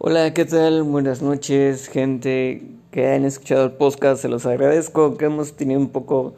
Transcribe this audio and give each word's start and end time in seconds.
Hola, 0.00 0.32
¿qué 0.32 0.44
tal? 0.44 0.84
Buenas 0.84 1.22
noches, 1.22 1.88
gente 1.88 2.62
que 2.92 3.12
han 3.12 3.24
escuchado 3.24 3.64
el 3.64 3.72
podcast. 3.72 4.22
Se 4.22 4.28
los 4.28 4.46
agradezco 4.46 5.16
que 5.16 5.24
hemos 5.24 5.54
tenido 5.54 5.80
un 5.80 5.88
poco 5.88 6.34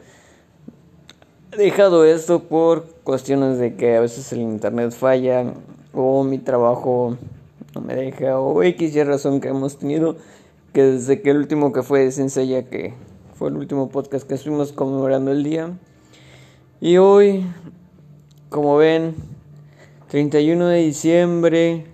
dejado 1.55 2.03
esto 2.03 2.41
por 2.41 2.87
cuestiones 3.03 3.59
de 3.59 3.75
que 3.75 3.97
a 3.97 3.99
veces 3.99 4.33
el 4.33 4.41
internet 4.41 4.93
falla 4.93 5.53
o 5.93 6.23
mi 6.23 6.39
trabajo 6.39 7.17
no 7.75 7.81
me 7.81 7.93
deja 7.93 8.39
o 8.39 8.63
X 8.63 8.95
y 8.95 9.03
razón 9.03 9.39
que 9.39 9.49
hemos 9.49 9.77
tenido 9.77 10.15
que 10.73 10.81
desde 10.81 11.21
que 11.21 11.29
el 11.29 11.37
último 11.37 11.71
que 11.71 11.83
fue 11.83 12.09
de 12.09 12.65
que 12.67 12.95
fue 13.35 13.49
el 13.49 13.57
último 13.57 13.89
podcast 13.89 14.27
que 14.27 14.33
estuvimos 14.33 14.71
conmemorando 14.71 15.29
el 15.29 15.43
día 15.43 15.69
y 16.79 16.97
hoy 16.97 17.45
como 18.49 18.77
ven 18.77 19.13
31 20.09 20.65
de 20.65 20.77
diciembre 20.79 21.90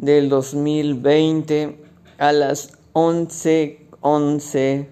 del 0.00 0.30
2020 0.30 1.78
a 2.18 2.32
las 2.32 2.72
11:11 2.94 3.90
11, 4.02 4.88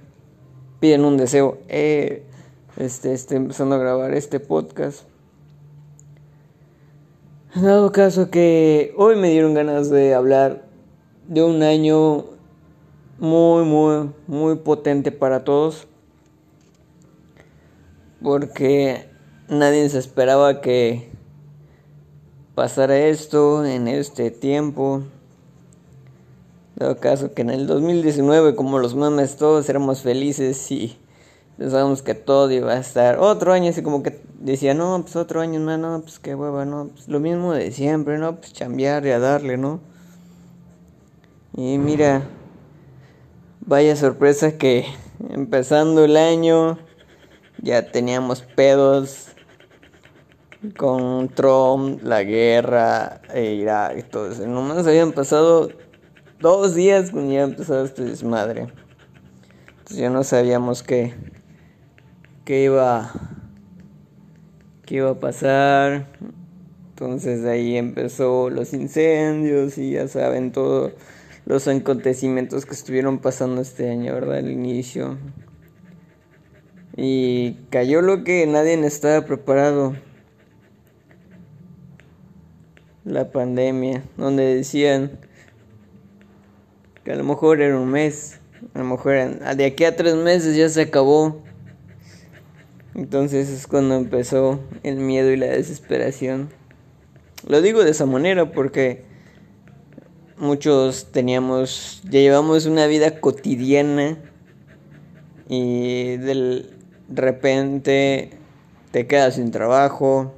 piden 0.81 1.05
un 1.05 1.17
deseo. 1.17 1.59
Eh, 1.69 2.25
este, 2.77 3.15
estoy 3.15 3.39
empezando 3.39 3.75
a 3.75 3.79
grabar 3.79 4.13
este 4.13 4.39
podcast. 4.39 5.05
Dado 7.55 7.91
caso 7.91 8.31
que 8.31 8.93
hoy 8.99 9.17
me 9.17 9.31
dieron 9.31 9.55
ganas 9.55 9.89
de 9.89 10.15
hablar 10.15 10.67
de 11.27 11.43
un 11.43 11.63
año 11.63 12.27
muy, 13.19 13.65
muy, 13.65 14.11
muy 14.27 14.57
potente 14.57 15.11
para 15.11 15.43
todos. 15.43 15.89
Porque 18.23 19.09
nadie 19.49 19.89
se 19.89 19.99
esperaba 19.99 20.61
que 20.61 21.11
pasara 22.59 22.99
esto 22.99 23.65
en 23.65 23.87
este 23.87 24.33
tiempo. 24.33 25.05
Dado 26.75 26.97
caso 26.97 27.33
que 27.33 27.43
en 27.43 27.51
el 27.51 27.69
2019, 27.69 28.57
como 28.57 28.81
los 28.81 28.97
memes, 28.97 29.37
todos 29.37 29.69
éramos 29.69 30.03
felices 30.03 30.69
y 30.73 30.99
pensábamos 31.57 32.03
que 32.03 32.17
todo 32.17 32.51
iba 32.51 32.73
a 32.73 32.81
estar 32.81 33.21
otro 33.21 33.53
año, 33.53 33.71
así 33.71 33.81
como 33.81 34.03
que 34.03 34.21
decía, 34.41 34.75
no, 34.75 35.01
pues 35.03 35.15
otro 35.15 35.41
año 35.41 35.61
más, 35.61 35.79
no, 35.79 36.01
pues 36.01 36.19
qué 36.19 36.35
hueva, 36.35 36.65
no, 36.65 36.89
pues 36.89 37.07
lo 37.07 37.21
mismo 37.21 37.53
de 37.53 37.71
siempre, 37.71 38.19
no, 38.19 38.35
pues 38.35 38.53
chambear 38.53 39.07
y 39.07 39.11
a 39.11 39.21
darle, 39.21 39.57
¿no? 39.57 39.79
Y 41.57 41.79
mira, 41.79 42.23
vaya 43.61 43.95
sorpresa 43.95 44.59
que 44.59 44.85
empezando 45.31 46.05
el 46.05 46.17
año 46.17 46.77
ya 47.63 47.93
teníamos 47.93 48.43
pedos 48.43 49.29
con 50.77 51.29
Trump, 51.29 52.03
la 52.03 52.23
guerra, 52.23 53.21
e 53.33 53.55
Irak 53.55 54.09
todo 54.11 54.33
eso. 54.33 54.47
Nomás 54.47 54.87
habían 54.87 55.13
pasado 55.13 55.71
dos 56.41 56.75
días 56.75 57.11
cuando 57.11 57.33
ya 57.33 57.43
empezado 57.43 57.85
este 57.85 58.05
desmadre. 58.05 58.69
Entonces 59.79 59.97
ya 59.97 60.11
no 60.11 60.25
sabíamos 60.25 60.83
qué, 60.83 61.15
qué 62.45 62.65
iba, 62.65 63.13
qué 64.85 64.97
iba 64.97 65.11
a 65.11 65.21
pasar. 65.21 66.09
Entonces 66.91 67.45
ahí 67.45 67.77
empezó 67.77 68.51
los 68.51 68.73
incendios 68.75 69.79
y 69.79 69.93
ya 69.93 70.09
saben 70.09 70.51
todos 70.51 70.93
los 71.47 71.69
acontecimientos 71.69 72.67
que 72.67 72.75
estuvieron 72.75 73.19
pasando 73.19 73.61
este 73.61 73.89
año, 73.89 74.13
¿verdad? 74.13 74.39
Al 74.39 74.51
inicio. 74.51 75.17
Y 76.97 77.55
cayó 77.71 78.03
lo 78.03 78.25
que 78.25 78.45
nadie 78.49 78.75
estaba 78.85 79.25
preparado 79.25 79.95
la 83.09 83.31
pandemia, 83.31 84.03
donde 84.17 84.55
decían 84.55 85.19
que 87.05 87.13
a 87.13 87.17
lo 87.17 87.25
mejor 87.25 87.61
era 87.61 87.79
un 87.79 87.89
mes, 87.89 88.41
a 88.75 88.79
lo 88.79 88.85
mejor 88.85 89.15
de 89.57 89.65
aquí 89.65 89.85
a 89.85 89.97
tres 89.97 90.15
meses 90.15 90.57
ya 90.57 90.69
se 90.69 90.83
acabó. 90.83 91.43
Entonces 92.95 93.49
es 93.49 93.67
cuando 93.67 93.95
empezó 93.95 94.61
el 94.83 94.97
miedo 94.97 95.31
y 95.31 95.37
la 95.37 95.47
desesperación. 95.47 96.51
Lo 97.47 97.63
digo 97.63 97.85
de 97.85 97.93
esa 97.93 98.07
manera 98.07 98.51
porque 98.53 99.05
muchos 100.37 101.13
teníamos, 101.13 102.01
ya 102.05 102.21
llevamos 102.21 102.67
una 102.67 102.87
vida 102.87 103.21
cotidiana 103.21 104.19
y 105.49 106.17
de 106.17 106.67
repente 107.09 108.31
te 108.91 109.07
quedas 109.07 109.37
sin 109.37 109.51
trabajo, 109.51 110.35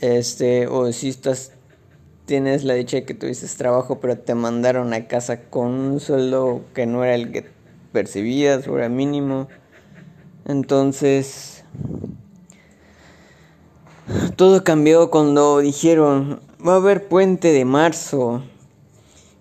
este, 0.00 0.66
o 0.66 0.92
si 0.92 1.08
estás, 1.08 1.52
tienes 2.24 2.64
la 2.64 2.74
dicha 2.74 2.98
de 2.98 3.04
que 3.04 3.14
tuviste 3.14 3.46
trabajo, 3.56 4.00
pero 4.00 4.18
te 4.18 4.34
mandaron 4.34 4.92
a 4.92 5.06
casa 5.06 5.42
con 5.42 5.68
un 5.72 6.00
sueldo 6.00 6.62
que 6.74 6.86
no 6.86 7.04
era 7.04 7.14
el 7.14 7.32
que 7.32 7.46
percibías, 7.92 8.66
era 8.66 8.88
mínimo. 8.88 9.48
Entonces, 10.46 11.64
todo 14.36 14.62
cambió 14.64 15.10
cuando 15.10 15.58
dijeron, 15.58 16.40
va 16.66 16.74
a 16.74 16.76
haber 16.76 17.08
puente 17.08 17.52
de 17.52 17.64
marzo 17.64 18.42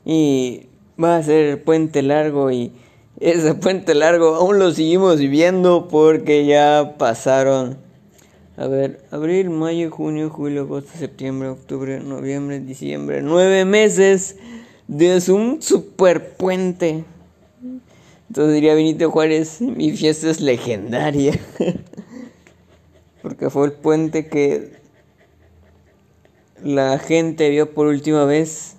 y 0.03 0.67
va 1.01 1.17
a 1.17 1.23
ser 1.23 1.63
puente 1.63 2.01
largo 2.01 2.51
y 2.51 2.71
ese 3.19 3.53
puente 3.55 3.93
largo 3.93 4.35
aún 4.35 4.59
lo 4.59 4.71
seguimos 4.71 5.19
viviendo 5.19 5.87
porque 5.87 6.45
ya 6.45 6.95
pasaron 6.97 7.77
a 8.57 8.67
ver, 8.67 9.01
abril, 9.11 9.49
mayo, 9.49 9.91
junio, 9.91 10.29
julio, 10.29 10.61
agosto, 10.61 10.91
septiembre, 10.97 11.49
octubre, 11.49 11.99
noviembre, 11.99 12.61
diciembre. 12.61 13.21
Nueve 13.21 13.65
meses 13.65 14.37
de 14.87 15.21
un 15.29 15.61
super 15.61 16.35
puente. 16.37 17.03
Entonces 18.29 18.53
diría 18.53 18.73
Benito 18.73 19.11
Juárez, 19.11 19.59
mi 19.59 19.91
fiesta 19.91 20.29
es 20.29 20.39
legendaria. 20.39 21.33
Porque 23.21 23.49
fue 23.49 23.65
el 23.65 23.73
puente 23.73 24.27
que 24.27 24.71
la 26.63 26.97
gente 26.97 27.49
vio 27.49 27.73
por 27.73 27.87
última 27.87 28.23
vez 28.23 28.77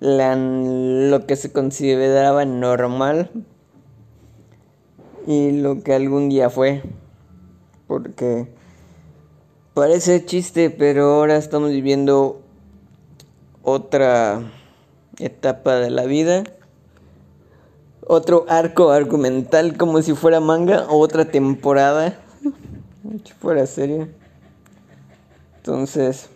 lo 0.00 1.26
que 1.26 1.36
se 1.36 1.52
consideraba 1.52 2.46
normal 2.46 3.30
y 5.26 5.50
lo 5.60 5.82
que 5.82 5.92
algún 5.92 6.30
día 6.30 6.48
fue. 6.48 6.82
Porque 7.86 8.57
Parece 9.78 10.24
chiste, 10.24 10.70
pero 10.70 11.04
ahora 11.04 11.36
estamos 11.36 11.70
viviendo 11.70 12.42
otra 13.62 14.42
etapa 15.20 15.76
de 15.76 15.90
la 15.90 16.04
vida. 16.04 16.42
Otro 18.04 18.44
arco 18.48 18.90
argumental 18.90 19.76
como 19.76 20.02
si 20.02 20.14
fuera 20.14 20.40
manga 20.40 20.86
o 20.88 20.98
otra 20.98 21.26
temporada. 21.26 22.18
si 23.24 23.32
fuera 23.34 23.66
serie. 23.66 24.08
Entonces, 25.58 26.28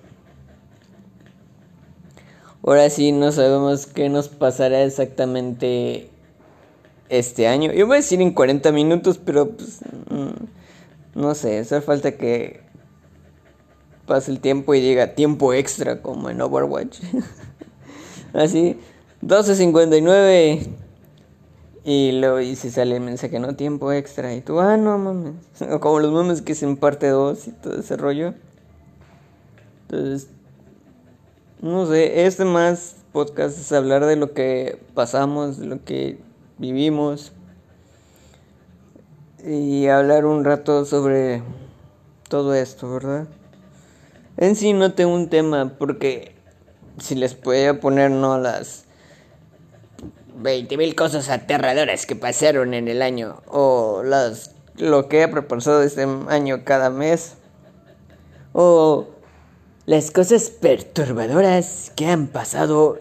ahora 2.65 2.89
sí 2.91 3.11
no 3.11 3.33
sabemos 3.33 3.89
qué 3.89 4.09
nos 4.09 4.29
pasará 4.29 4.85
exactamente 4.85 6.11
este 7.09 7.49
año. 7.49 7.73
Yo 7.73 7.89
voy 7.89 7.95
a 7.95 8.03
decir 8.03 8.23
en 8.23 8.35
40 8.35 8.71
minutos, 8.71 9.19
pero 9.19 9.51
pues 9.51 9.81
mm, 10.11 11.19
no 11.21 11.35
sé, 11.35 11.59
hace 11.59 11.81
falta 11.81 12.13
que 12.13 12.62
pasa 14.13 14.31
el 14.31 14.41
tiempo 14.41 14.75
y 14.75 14.81
diga 14.83 15.15
tiempo 15.15 15.55
extra 15.55 16.03
como 16.03 16.29
en 16.29 16.39
Overwatch. 16.43 17.01
Así, 18.35 18.79
12.59 19.23 20.69
y 21.83 22.13
luego 22.13 22.37
dice 22.37 22.71
sale 22.71 22.97
el 22.97 23.01
mensaje, 23.01 23.41
no, 23.41 23.57
tiempo 23.57 23.91
extra. 23.91 24.35
Y 24.35 24.43
tú, 24.43 24.61
ah, 24.61 24.77
no 24.77 24.99
mames. 24.99 25.33
O 25.63 25.81
como 25.81 25.99
los 26.01 26.13
memes 26.13 26.43
que 26.43 26.53
es 26.53 26.63
en 26.63 26.77
parte 26.77 27.09
2 27.09 27.49
y 27.49 27.51
todo 27.53 27.81
ese 27.81 27.97
rollo. 27.97 28.35
Entonces, 29.89 30.29
no 31.63 31.87
sé, 31.87 32.27
este 32.27 32.45
más 32.45 32.97
podcast 33.13 33.59
es 33.59 33.73
hablar 33.73 34.05
de 34.05 34.17
lo 34.17 34.35
que 34.35 34.79
pasamos, 34.93 35.59
de 35.59 35.65
lo 35.69 35.83
que 35.83 36.19
vivimos. 36.59 37.33
Y 39.43 39.87
hablar 39.87 40.27
un 40.27 40.45
rato 40.45 40.85
sobre 40.85 41.43
todo 42.29 42.53
esto, 42.53 42.93
¿verdad? 42.93 43.27
En 44.37 44.57
sí 44.57 44.73
no 44.73 44.93
tengo 44.95 45.15
un 45.15 45.29
tema 45.29 45.73
porque 45.79 46.35
si 46.99 47.15
les 47.15 47.35
podía 47.35 47.81
poner 47.81 48.11
no 48.11 48.39
las 48.39 48.85
20 50.37 50.77
mil 50.77 50.95
cosas 50.95 51.29
aterradoras 51.29 52.07
que 52.07 52.17
pasaron 52.17 52.75
en 52.75 52.89
el 52.89 53.03
año 53.03 53.43
o 53.47 54.03
las 54.05 54.55
lo 54.77 55.09
que 55.09 55.23
he 55.23 55.29
propuesto 55.29 55.83
este 55.83 56.07
año 56.29 56.65
cada 56.65 56.91
mes 56.91 57.35
o 58.53 59.09
las 59.87 60.11
cosas 60.11 60.51
perturbadoras 60.51 61.93
que 61.95 62.07
han 62.07 62.29
pasado 62.29 62.99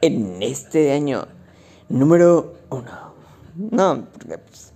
en 0.00 0.42
este 0.42 0.92
año 0.92 1.28
número 1.88 2.54
uno. 2.70 3.14
No, 3.54 4.06
porque 4.12 4.38
pues, 4.38 4.72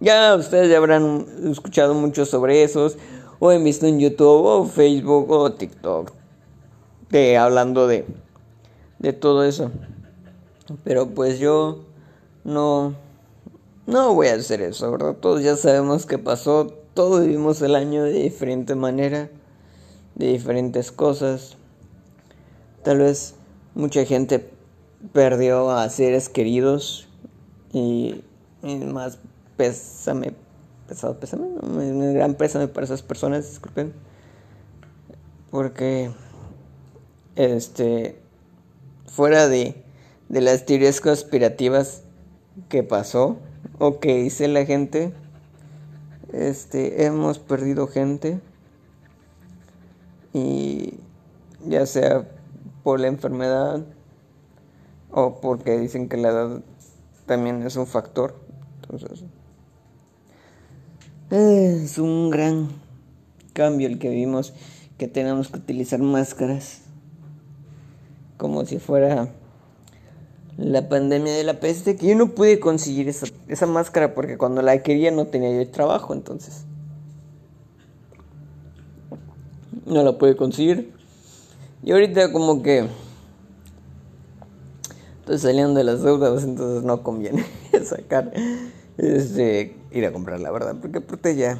ya 0.00 0.34
ustedes 0.36 0.70
ya 0.70 0.78
habrán 0.78 1.26
escuchado 1.50 1.94
mucho 1.94 2.24
sobre 2.24 2.62
esos 2.62 2.96
o 3.44 3.52
he 3.52 3.58
visto 3.58 3.86
en 3.86 4.00
YouTube 4.00 4.46
o 4.46 4.64
Facebook 4.64 5.30
o 5.30 5.52
TikTok. 5.52 6.12
de 7.10 7.36
hablando 7.36 7.86
de, 7.86 8.06
de 9.00 9.12
todo 9.12 9.44
eso. 9.44 9.70
Pero 10.82 11.10
pues 11.10 11.38
yo 11.38 11.80
no, 12.42 12.94
no 13.86 14.14
voy 14.14 14.28
a 14.28 14.36
hacer 14.36 14.62
eso, 14.62 14.90
¿verdad? 14.90 15.16
Todos 15.20 15.42
ya 15.42 15.56
sabemos 15.56 16.06
qué 16.06 16.16
pasó, 16.16 16.68
todos 16.94 17.20
vivimos 17.20 17.60
el 17.60 17.74
año 17.74 18.04
de 18.04 18.14
diferente 18.14 18.76
manera, 18.76 19.28
de 20.14 20.28
diferentes 20.28 20.90
cosas. 20.90 21.58
Tal 22.82 23.00
vez 23.00 23.34
mucha 23.74 24.06
gente 24.06 24.48
perdió 25.12 25.70
a 25.70 25.90
seres 25.90 26.30
queridos 26.30 27.08
y, 27.74 28.22
más 28.62 29.18
pésame, 29.58 30.32
pesado 30.86 31.18
pésame, 31.18 31.44
un 31.44 32.14
gran 32.14 32.34
pésame 32.34 32.68
para 32.68 32.84
esas 32.84 33.02
personas, 33.02 33.48
disculpen. 33.48 33.92
Porque, 35.50 36.10
este, 37.36 38.20
fuera 39.06 39.48
de, 39.48 39.82
de 40.28 40.40
las 40.40 40.66
teorías 40.66 41.00
conspirativas 41.00 42.02
que 42.68 42.82
pasó 42.82 43.38
o 43.78 44.00
que 44.00 44.16
dice 44.16 44.48
la 44.48 44.64
gente, 44.64 45.12
este, 46.32 47.04
hemos 47.06 47.38
perdido 47.38 47.86
gente 47.86 48.40
y 50.32 50.94
ya 51.66 51.86
sea 51.86 52.28
por 52.82 53.00
la 53.00 53.06
enfermedad 53.06 53.84
o 55.10 55.40
porque 55.40 55.78
dicen 55.78 56.08
que 56.08 56.16
la 56.16 56.28
edad 56.28 56.62
también 57.26 57.62
es 57.62 57.76
un 57.76 57.86
factor. 57.86 58.34
Entonces, 58.82 59.24
es 61.30 61.98
un 61.98 62.30
gran 62.30 62.68
cambio 63.52 63.88
el 63.88 63.98
que 63.98 64.08
vimos, 64.08 64.52
que 64.98 65.08
tenemos 65.08 65.48
que 65.48 65.58
utilizar 65.58 66.00
máscaras 66.00 66.82
como 68.36 68.64
si 68.64 68.78
fuera 68.78 69.28
la 70.56 70.88
pandemia 70.88 71.32
de 71.32 71.44
la 71.44 71.60
peste, 71.60 71.96
que 71.96 72.08
yo 72.08 72.14
no 72.14 72.34
pude 72.34 72.60
conseguir 72.60 73.08
esa, 73.08 73.26
esa 73.48 73.66
máscara 73.66 74.14
porque 74.14 74.38
cuando 74.38 74.62
la 74.62 74.82
quería 74.82 75.10
no 75.10 75.26
tenía 75.26 75.50
yo 75.50 75.70
trabajo, 75.70 76.14
entonces 76.14 76.64
no 79.86 80.02
la 80.02 80.16
pude 80.18 80.36
conseguir. 80.36 80.92
Y 81.82 81.92
ahorita 81.92 82.32
como 82.32 82.62
que 82.62 82.86
estoy 85.20 85.38
saliendo 85.38 85.74
de 85.74 85.84
las 85.84 86.02
deudas, 86.02 86.44
entonces 86.44 86.82
no 86.84 87.02
conviene 87.02 87.44
sacar, 87.84 88.32
este, 88.96 89.76
ir 89.94 90.04
a 90.04 90.12
comprar 90.12 90.40
la 90.40 90.50
verdad, 90.50 90.76
porque 90.80 90.98
aparte 90.98 91.36
ya, 91.36 91.58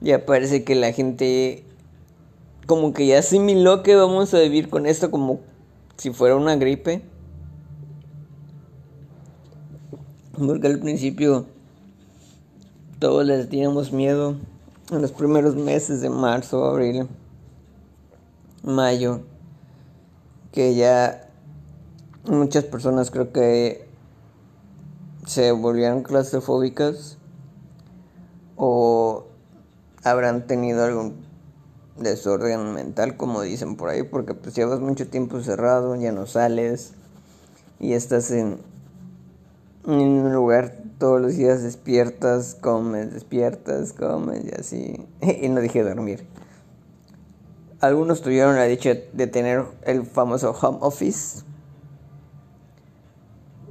ya 0.00 0.24
parece 0.24 0.64
que 0.64 0.74
la 0.74 0.92
gente 0.92 1.64
como 2.66 2.92
que 2.92 3.06
ya 3.06 3.20
asimiló 3.20 3.82
que 3.82 3.94
vamos 3.94 4.34
a 4.34 4.40
vivir 4.40 4.68
con 4.68 4.86
esto 4.86 5.10
como 5.10 5.40
si 5.96 6.10
fuera 6.12 6.36
una 6.36 6.56
gripe. 6.56 7.02
Porque 10.36 10.66
al 10.66 10.78
principio 10.78 11.46
todos 12.98 13.24
les 13.24 13.48
teníamos 13.48 13.92
miedo 13.92 14.36
en 14.90 15.02
los 15.02 15.12
primeros 15.12 15.56
meses 15.56 16.00
de 16.00 16.10
marzo, 16.10 16.64
abril, 16.64 17.08
mayo, 18.62 19.22
que 20.52 20.74
ya 20.74 21.28
muchas 22.24 22.64
personas 22.64 23.10
creo 23.10 23.32
que 23.32 23.87
se 25.28 25.52
volvieron 25.52 26.02
claustrofóbicas 26.02 27.18
o 28.56 29.26
habrán 30.02 30.46
tenido 30.46 30.82
algún 30.84 31.16
desorden 31.98 32.72
mental 32.72 33.18
como 33.18 33.42
dicen 33.42 33.76
por 33.76 33.90
ahí 33.90 34.04
porque 34.04 34.32
pues 34.32 34.54
llevas 34.54 34.80
mucho 34.80 35.08
tiempo 35.08 35.42
cerrado 35.42 35.94
ya 35.96 36.12
no 36.12 36.26
sales 36.26 36.94
y 37.78 37.92
estás 37.92 38.30
en, 38.30 38.58
en 39.86 39.92
un 40.00 40.32
lugar 40.32 40.78
todos 40.96 41.20
los 41.20 41.36
días 41.36 41.62
despiertas 41.62 42.54
comes 42.54 43.12
despiertas 43.12 43.92
comes 43.92 44.46
y 44.46 44.50
así 44.58 45.06
y 45.42 45.48
no 45.50 45.60
dije 45.60 45.82
dormir. 45.82 46.26
Algunos 47.80 48.22
tuvieron 48.22 48.56
la 48.56 48.64
dicha 48.64 48.94
de 49.12 49.26
tener 49.26 49.64
el 49.84 50.04
famoso 50.06 50.50
home 50.50 50.78
office 50.80 51.44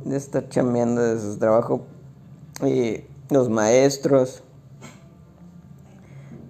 de 0.09 0.17
estar 0.17 0.49
chambeando 0.49 1.01
de 1.01 1.19
su 1.19 1.37
trabajo. 1.37 1.85
Y 2.65 3.01
los 3.29 3.49
maestros, 3.49 4.43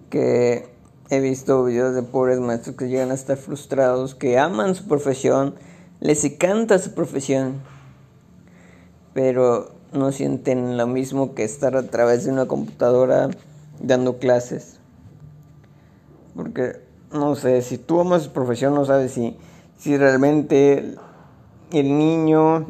que 0.09 0.69
he 1.09 1.19
visto 1.19 1.63
videos 1.63 1.95
de 1.95 2.04
pobres 2.04 2.39
maestros 2.39 2.75
que 2.75 2.88
llegan 2.88 3.12
a 3.12 3.13
estar 3.13 3.38
frustrados, 3.38 4.15
que 4.15 4.38
aman 4.38 4.75
su 4.75 4.88
profesión, 4.88 5.56
les 6.00 6.24
encanta 6.24 6.80
su 6.80 6.94
profesión, 6.94 7.62
pero 9.13 9.71
no 9.94 10.12
sienten 10.12 10.77
lo 10.77 10.88
mismo 10.88 11.33
que 11.33 11.44
estar 11.44 11.75
a 11.75 11.83
través 11.83 12.25
de 12.25 12.31
una 12.31 12.45
computadora 12.45 13.30
dando 13.80 14.18
clases. 14.18 14.80
Porque, 16.36 16.81
no 17.12 17.36
sé, 17.36 17.62
si 17.62 17.77
tú 17.77 18.00
amas 18.00 18.24
su 18.24 18.31
profesión, 18.31 18.75
no 18.75 18.86
sabes 18.86 19.12
si, 19.12 19.38
si 19.77 19.98
realmente 19.98 20.95
el 21.71 21.98
niño 21.98 22.68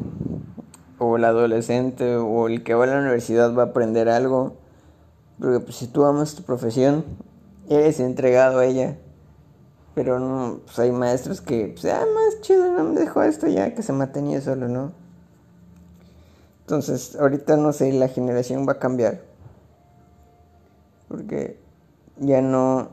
o 0.98 1.16
el 1.16 1.24
adolescente 1.24 2.16
o 2.16 2.48
el 2.48 2.62
que 2.62 2.74
va 2.74 2.84
a 2.84 2.88
la 2.88 2.98
universidad 2.98 3.54
va 3.54 3.64
a 3.64 3.66
aprender 3.66 4.08
algo. 4.08 4.56
Porque 5.38 5.60
pues, 5.60 5.76
si 5.76 5.86
tú 5.86 6.04
amas 6.04 6.34
tu 6.34 6.42
profesión, 6.42 7.04
eres 7.68 8.00
entregado 8.00 8.58
a 8.58 8.66
ella. 8.66 8.98
Pero 9.94 10.18
no, 10.20 10.60
pues 10.64 10.78
hay 10.78 10.92
maestros 10.92 11.40
que, 11.40 11.74
pues, 11.74 11.92
ah, 11.92 12.04
más 12.14 12.40
chido, 12.40 12.70
no 12.70 12.84
me 12.84 13.00
dejó 13.00 13.22
esto 13.22 13.46
ya, 13.48 13.74
que 13.74 13.82
se 13.82 13.92
mantenía 13.92 14.40
solo, 14.40 14.68
¿no? 14.68 14.92
Entonces, 16.60 17.16
ahorita 17.16 17.56
no 17.56 17.72
sé, 17.72 17.92
la 17.92 18.08
generación 18.08 18.66
va 18.68 18.72
a 18.72 18.78
cambiar. 18.78 19.22
Porque 21.08 21.58
ya 22.18 22.42
no. 22.42 22.90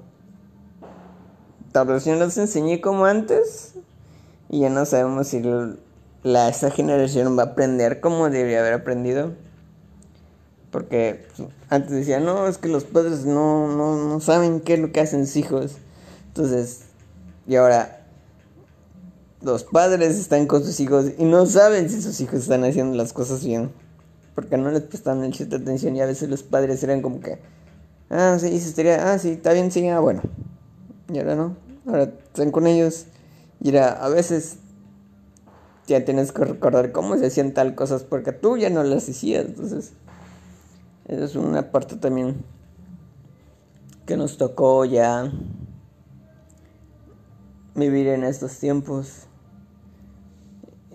Tal 1.73 1.87
vez 1.87 2.05
yo 2.05 2.15
no 2.15 2.23
les 2.23 2.37
enseñé 2.37 2.79
como 2.79 3.05
antes. 3.05 3.73
Y 4.49 4.61
ya 4.61 4.69
no 4.69 4.85
sabemos 4.85 5.27
si 5.27 5.41
la, 6.25 6.49
esta 6.49 6.71
generación 6.71 7.37
va 7.37 7.43
a 7.43 7.45
aprender 7.45 7.99
como 7.99 8.31
debería 8.31 8.59
haber 8.59 8.73
aprendido. 8.73 9.33
Porque 10.71 11.27
pues, 11.37 11.47
antes 11.69 11.91
decía, 11.91 12.19
no, 12.19 12.47
es 12.47 12.57
que 12.57 12.67
los 12.67 12.83
padres 12.83 13.25
no, 13.25 13.67
no, 13.67 13.95
no 13.95 14.19
saben 14.19 14.59
qué 14.59 14.73
es 14.73 14.79
lo 14.79 14.91
que 14.91 15.01
hacen 15.01 15.27
sus 15.27 15.35
hijos. 15.35 15.73
Entonces, 16.29 16.85
y 17.47 17.55
ahora 17.55 18.07
los 19.43 19.65
padres 19.65 20.17
están 20.17 20.47
con 20.47 20.65
sus 20.65 20.79
hijos 20.79 21.11
y 21.15 21.25
no 21.25 21.45
saben 21.45 21.91
si 21.91 22.01
sus 22.01 22.19
hijos 22.19 22.39
están 22.39 22.63
haciendo 22.63 22.97
las 22.97 23.13
cosas 23.13 23.45
bien. 23.45 23.71
Porque 24.33 24.57
no 24.57 24.71
les 24.71 24.81
prestan 24.81 25.21
mucha 25.21 25.43
atención 25.43 25.95
y 25.95 26.01
a 26.01 26.07
veces 26.07 26.27
los 26.27 26.41
padres 26.41 26.83
eran 26.83 27.03
como 27.03 27.21
que, 27.21 27.37
ah, 28.09 28.37
sí, 28.39 28.59
se 28.59 28.69
estaría, 28.69 29.13
ah, 29.13 29.19
sí, 29.19 29.29
está 29.29 29.53
bien, 29.53 29.71
sí, 29.71 29.87
ah, 29.89 29.99
bueno. 29.99 30.23
Y 31.13 31.19
ahora 31.19 31.35
no, 31.35 31.55
ahora 31.85 32.05
están 32.05 32.49
con 32.49 32.65
ellos. 32.65 33.05
Y 33.61 33.69
era, 33.69 33.91
a 33.91 34.09
veces 34.09 34.57
ya 35.87 36.03
tienes 36.03 36.31
que 36.31 36.45
recordar 36.45 36.91
cómo 36.91 37.17
se 37.17 37.27
hacían 37.27 37.53
tal 37.53 37.75
cosas 37.75 38.03
porque 38.03 38.31
tú 38.31 38.57
ya 38.57 38.69
no 38.69 38.83
las 38.83 39.07
hacías. 39.07 39.45
Entonces, 39.45 39.93
esa 41.07 41.25
es 41.25 41.35
una 41.35 41.71
parte 41.71 41.95
también 41.95 42.43
que 44.05 44.17
nos 44.17 44.37
tocó 44.37 44.85
ya 44.85 45.31
vivir 47.75 48.07
en 48.07 48.23
estos 48.23 48.57
tiempos. 48.57 49.27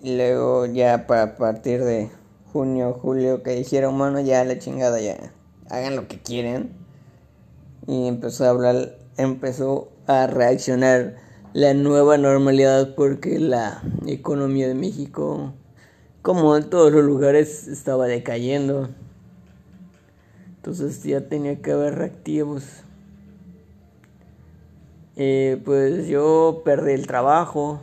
Y 0.03 0.15
luego 0.15 0.65
ya 0.65 1.05
para 1.07 1.35
partir 1.35 1.83
de 1.83 2.09
junio, 2.51 2.97
julio, 3.01 3.43
que 3.43 3.51
dijeron, 3.51 3.97
bueno, 3.97 4.19
ya 4.19 4.43
la 4.43 4.57
chingada, 4.57 4.99
ya 4.99 5.17
hagan 5.69 5.95
lo 5.95 6.07
que 6.07 6.19
quieren. 6.19 6.71
Y 7.87 8.07
empezó 8.07 8.45
a 8.45 8.49
hablar, 8.49 8.97
empezó 9.17 9.89
a 10.07 10.27
reaccionar 10.27 11.15
la 11.53 11.73
nueva 11.73 12.17
normalidad 12.17 12.95
porque 12.95 13.37
la 13.39 13.81
economía 14.07 14.67
de 14.67 14.75
México, 14.75 15.53
como 16.21 16.55
en 16.55 16.69
todos 16.69 16.91
los 16.93 17.03
lugares, 17.03 17.67
estaba 17.67 18.07
decayendo. 18.07 18.89
Entonces 20.55 21.03
ya 21.03 21.21
tenía 21.27 21.61
que 21.61 21.71
haber 21.71 21.95
reactivos. 21.95 22.63
Eh, 25.17 25.61
pues 25.65 26.07
yo 26.07 26.61
perdí 26.63 26.93
el 26.93 27.05
trabajo. 27.05 27.81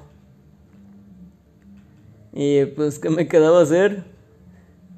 Y 2.32 2.64
pues, 2.66 2.98
¿qué 2.98 3.10
me 3.10 3.28
quedaba 3.28 3.60
hacer? 3.60 4.04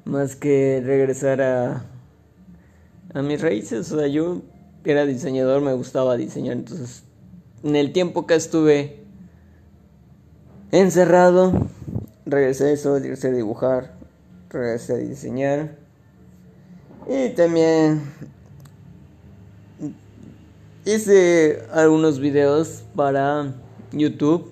Más 0.05 0.35
que 0.35 0.81
regresar 0.85 1.41
a, 1.41 1.85
a 3.13 3.21
mis 3.21 3.41
raíces. 3.41 3.91
O 3.91 3.97
sea, 3.97 4.07
yo 4.07 4.43
era 4.85 5.05
diseñador, 5.05 5.61
me 5.61 5.73
gustaba 5.73 6.15
diseñar. 6.15 6.57
Entonces 6.57 7.03
en 7.63 7.75
el 7.75 7.93
tiempo 7.93 8.25
que 8.25 8.35
estuve 8.35 9.03
encerrado, 10.71 11.67
regresé 12.25 12.65
a 12.65 12.71
eso, 12.71 12.97
regresé 12.97 13.27
a 13.29 13.31
dibujar, 13.31 13.93
regresé 14.49 14.93
a 14.93 14.97
diseñar. 14.97 15.77
Y 17.07 17.29
también 17.29 18.01
hice 20.85 21.63
algunos 21.71 22.19
videos 22.19 22.83
para 22.95 23.53
YouTube. 23.91 24.51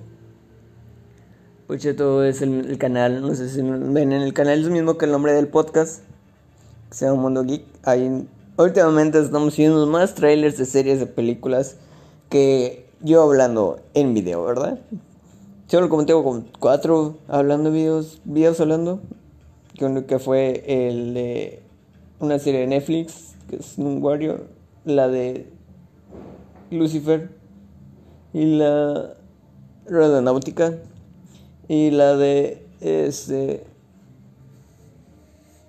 Pucheto 1.67 2.23
es 2.23 2.41
el, 2.41 2.77
canal, 2.79 3.21
no 3.21 3.35
sé 3.35 3.47
si 3.47 3.61
ven 3.61 4.11
en 4.11 4.21
el 4.21 4.33
canal, 4.33 4.59
es 4.59 4.65
el 4.65 4.71
mismo 4.71 4.97
que 4.97 5.05
el 5.05 5.11
nombre 5.11 5.33
del 5.33 5.47
podcast, 5.47 6.01
que 6.89 6.95
se 6.95 7.05
llama 7.05 7.21
Mundo 7.21 7.43
Geek. 7.43 7.63
Ahí, 7.83 8.27
últimamente 8.57 9.21
estamos 9.21 9.55
viendo 9.55 9.85
más 9.85 10.15
trailers 10.15 10.57
de 10.57 10.65
series 10.65 10.99
de 10.99 11.05
películas 11.05 11.75
que 12.29 12.88
yo 13.01 13.23
hablando 13.23 13.79
en 13.93 14.13
video, 14.13 14.43
¿verdad? 14.43 14.79
Solo 15.67 15.89
como 15.89 16.05
tengo 16.05 16.23
con 16.23 16.47
cuatro 16.59 17.17
hablando 17.27 17.71
videos, 17.71 18.21
videos 18.25 18.59
hablando, 18.59 18.99
que, 19.75 20.05
que 20.05 20.19
fue 20.19 20.63
el 20.67 21.13
de 21.13 21.61
una 22.19 22.39
serie 22.39 22.61
de 22.61 22.67
Netflix, 22.67 23.35
que 23.49 23.57
es 23.57 23.77
un 23.77 24.03
Warrior, 24.03 24.47
la 24.85 25.07
de 25.07 25.47
Lucifer 26.71 27.29
y 28.33 28.57
la 28.57 29.13
Náutica 29.89 30.73
y 31.67 31.91
la 31.91 32.15
de 32.15 32.65
este 32.81 33.63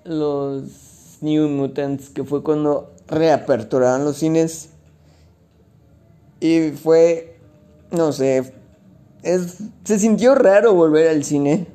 los 0.03 1.17
New 1.21 1.47
Mutants 1.47 2.09
que 2.09 2.23
fue 2.23 2.43
cuando 2.43 2.91
reaperturaron 3.07 4.03
los 4.03 4.17
cines 4.17 4.70
y 6.41 6.71
fue 6.71 7.37
no 7.91 8.11
sé 8.11 8.53
es, 9.23 9.59
se 9.85 9.99
sintió 9.99 10.35
raro 10.35 10.73
volver 10.73 11.07
al 11.07 11.23
cine 11.23 11.67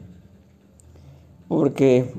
porque 1.49 2.13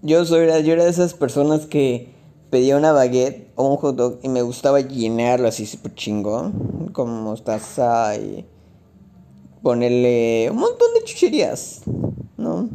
yo 0.00 0.24
soy 0.24 0.46
yo 0.64 0.72
era 0.72 0.84
de 0.84 0.90
esas 0.90 1.12
personas 1.12 1.66
que 1.66 2.16
pedía 2.50 2.76
una 2.76 2.92
baguette 2.92 3.50
o 3.56 3.68
un 3.68 3.76
hot 3.76 3.96
dog 3.96 4.18
y 4.22 4.28
me 4.28 4.42
gustaba 4.42 4.80
llenarlo 4.80 5.48
así 5.48 5.66
súper 5.66 5.94
chingón, 5.94 6.90
como 6.92 7.22
mostaza 7.22 8.16
y 8.16 8.46
ponerle 9.62 10.48
un 10.50 10.58
montón 10.58 10.94
de 10.94 11.04
chucherías, 11.04 11.82
¿no? 12.36 12.68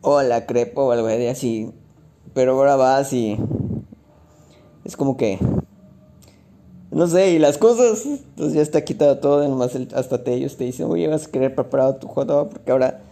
O 0.00 0.22
la 0.22 0.46
crepa 0.46 0.82
o 0.82 0.92
algo 0.92 1.08
así. 1.08 1.72
Pero 2.32 2.52
ahora 2.52 2.76
vas 2.76 3.12
y 3.12 3.36
es 4.86 4.96
como 4.96 5.16
que 5.16 5.38
no 6.90 7.06
sé, 7.08 7.32
y 7.32 7.38
las 7.38 7.58
cosas, 7.58 8.06
pues 8.36 8.54
ya 8.54 8.62
está 8.62 8.82
quitado 8.84 9.18
todo, 9.18 9.46
nomás 9.46 9.76
hasta 9.94 10.22
te, 10.24 10.32
ellos 10.32 10.56
te 10.56 10.64
dicen, 10.64 10.86
oye, 10.86 11.08
vas 11.08 11.26
a 11.26 11.30
querer 11.30 11.54
preparado 11.54 11.96
tu 11.96 12.08
hot 12.08 12.28
porque 12.48 12.70
ahora 12.70 13.02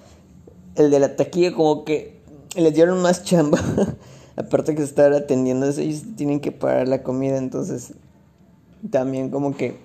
el 0.76 0.90
de 0.90 1.00
la 1.00 1.16
taquilla 1.16 1.52
como 1.52 1.84
que 1.84 2.20
les 2.56 2.72
dieron 2.72 3.02
más 3.02 3.24
chamba. 3.24 3.58
aparte 4.36 4.74
que 4.74 4.82
estar 4.82 5.12
atendiendo 5.12 5.68
ellos 5.68 6.02
tienen 6.16 6.40
que 6.40 6.52
parar 6.52 6.88
la 6.88 7.02
comida, 7.02 7.36
entonces 7.36 7.94
también 8.90 9.30
como 9.30 9.56
que, 9.56 9.76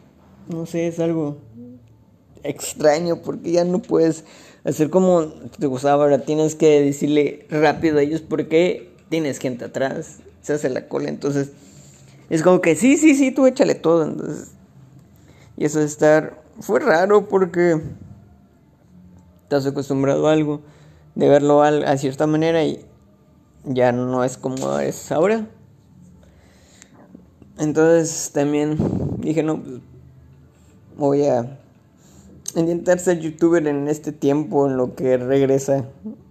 no 0.48 0.66
sé, 0.66 0.88
es 0.88 1.00
algo 1.00 1.38
extraño 2.44 3.22
porque 3.22 3.52
ya 3.52 3.66
no 3.66 3.82
puedes 3.82 4.24
hacer 4.64 4.90
como 4.90 5.26
te 5.26 5.68
gustaba, 5.68 6.04
ahora 6.04 6.20
tienes 6.20 6.56
que 6.56 6.82
decirle 6.82 7.46
rápido 7.50 8.00
a 8.00 8.02
ellos 8.02 8.22
porque 8.22 8.92
tienes 9.10 9.40
gente 9.40 9.66
atrás, 9.66 10.18
se 10.42 10.54
hace 10.54 10.70
la 10.70 10.88
cola, 10.88 11.10
entonces 11.10 11.52
es 12.30 12.44
como 12.44 12.62
que 12.62 12.76
sí, 12.76 12.98
sí, 12.98 13.16
sí, 13.16 13.32
tú 13.32 13.48
échale 13.48 13.76
todo, 13.76 14.04
entonces 14.04 14.52
y 15.60 15.66
eso 15.66 15.80
de 15.80 15.86
estar 15.86 16.42
fue 16.62 16.80
raro 16.80 17.28
porque 17.28 17.82
estás 19.44 19.66
acostumbrado 19.66 20.28
a 20.30 20.32
algo, 20.32 20.62
de 21.16 21.28
verlo 21.28 21.62
a 21.64 21.98
cierta 21.98 22.28
manera 22.28 22.64
y 22.64 22.86
ya 23.66 23.92
no 23.92 24.24
es 24.24 24.38
como 24.38 24.80
es 24.80 25.12
ahora. 25.12 25.48
Entonces 27.58 28.32
también 28.32 28.78
dije, 29.18 29.44
no, 29.44 29.62
pues, 29.62 29.82
voy 30.98 31.26
a 31.26 31.60
intentar 32.56 33.00
ser 33.00 33.20
youtuber 33.20 33.68
en 33.68 33.90
este 33.90 34.14
tiempo, 34.14 34.66
en 34.66 34.78
lo 34.78 34.96
que 34.96 35.18
regresa, 35.18 35.86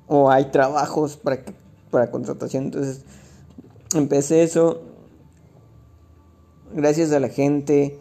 o 0.07 0.31
hay 0.31 0.47
trabajos 0.47 1.19
para, 1.19 1.43
para 1.91 2.11
contratación. 2.11 2.65
Entonces 2.65 3.03
empecé 3.95 4.43
eso, 4.43 4.81
gracias 6.73 7.13
a 7.13 7.21
la 7.21 7.29
gente. 7.29 7.99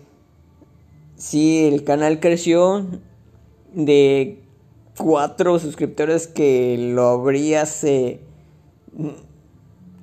Sí, 1.16 1.66
el 1.66 1.84
canal 1.84 2.20
creció 2.20 2.86
de 3.74 4.44
cuatro 4.98 5.60
suscriptores 5.60 6.28
que 6.28 6.78
lo 6.94 7.08
abrí 7.08 7.54
hace 7.54 8.22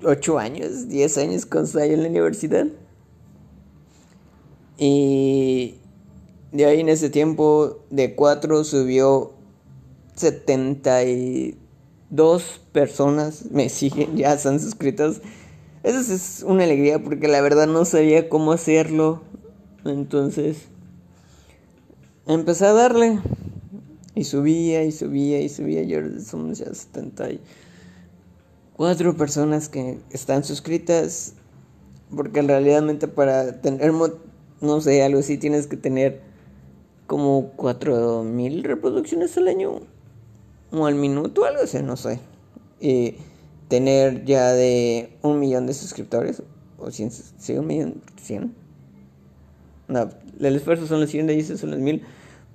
8 0.04 0.38
años, 0.38 0.88
10 0.88 1.18
años 1.18 1.44
cuando 1.46 1.66
estaba 1.66 1.86
en 1.86 2.02
la 2.02 2.08
universidad. 2.08 2.66
Y 4.76 5.76
de 6.52 6.66
ahí 6.66 6.80
en 6.80 6.88
ese 6.88 7.10
tiempo 7.10 7.80
de 7.90 8.14
4 8.14 8.62
subió 8.64 9.32
72 10.16 12.60
personas 12.72 13.50
me 13.50 13.68
siguen, 13.68 14.16
ya 14.16 14.32
están 14.34 14.60
suscritas. 14.60 15.20
Eso 15.84 16.14
es 16.14 16.42
una 16.46 16.64
alegría 16.64 16.98
porque 16.98 17.28
la 17.28 17.42
verdad 17.42 17.66
no 17.66 17.84
sabía 17.84 18.30
cómo 18.30 18.52
hacerlo. 18.52 19.20
Entonces 19.84 20.68
empecé 22.26 22.64
a 22.64 22.72
darle. 22.72 23.20
Y 24.14 24.24
subía 24.24 24.82
y 24.84 24.92
subía 24.92 25.42
y 25.42 25.50
subía. 25.50 25.82
Y 25.82 25.94
ahora 25.94 26.08
somos 26.20 26.58
ya 26.58 26.72
70 26.72 27.28
cuatro 28.72 29.14
personas 29.14 29.68
que 29.68 29.98
están 30.08 30.42
suscritas. 30.42 31.34
Porque 32.16 32.40
en 32.40 32.48
realidad 32.48 32.82
para 33.14 33.60
tener, 33.60 33.92
no 34.62 34.80
sé, 34.80 35.02
algo 35.02 35.18
así 35.20 35.36
tienes 35.36 35.66
que 35.66 35.76
tener 35.76 36.22
como 37.06 37.50
cuatro 37.56 38.24
mil 38.24 38.64
reproducciones 38.64 39.36
al 39.36 39.48
año. 39.48 39.80
O 40.72 40.86
al 40.86 40.94
minuto, 40.94 41.44
algo 41.44 41.62
así, 41.62 41.82
no 41.82 41.98
sé. 41.98 42.20
Y 42.80 43.16
tener 43.68 44.24
ya 44.24 44.52
de 44.52 45.16
un 45.22 45.40
millón 45.40 45.66
de 45.66 45.74
suscriptores. 45.74 46.42
O 46.78 46.90
cien, 46.90 47.10
sí, 47.10 47.52
un 47.54 47.66
millón, 47.66 48.02
cien. 48.22 48.54
No, 49.88 50.10
el 50.40 50.56
esfuerzo 50.56 50.86
son 50.86 51.00
los 51.00 51.10
100 51.10 51.26
de 51.26 51.34
ellos 51.34 51.60
son 51.60 51.70
los 51.70 51.80
mil. 51.80 52.02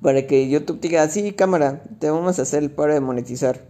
Para 0.01 0.25
que 0.28 0.50
YouTube 0.50 0.80
diga, 0.80 1.08
sí, 1.10 1.34
cámara, 1.34 1.84
te 2.00 2.10
vamos 2.10 2.39
a 2.39 2.44
hacer 2.44 2.63
el 2.63 2.72
paro 2.72 2.94
de 2.94 3.01
monetizar. 3.01 3.62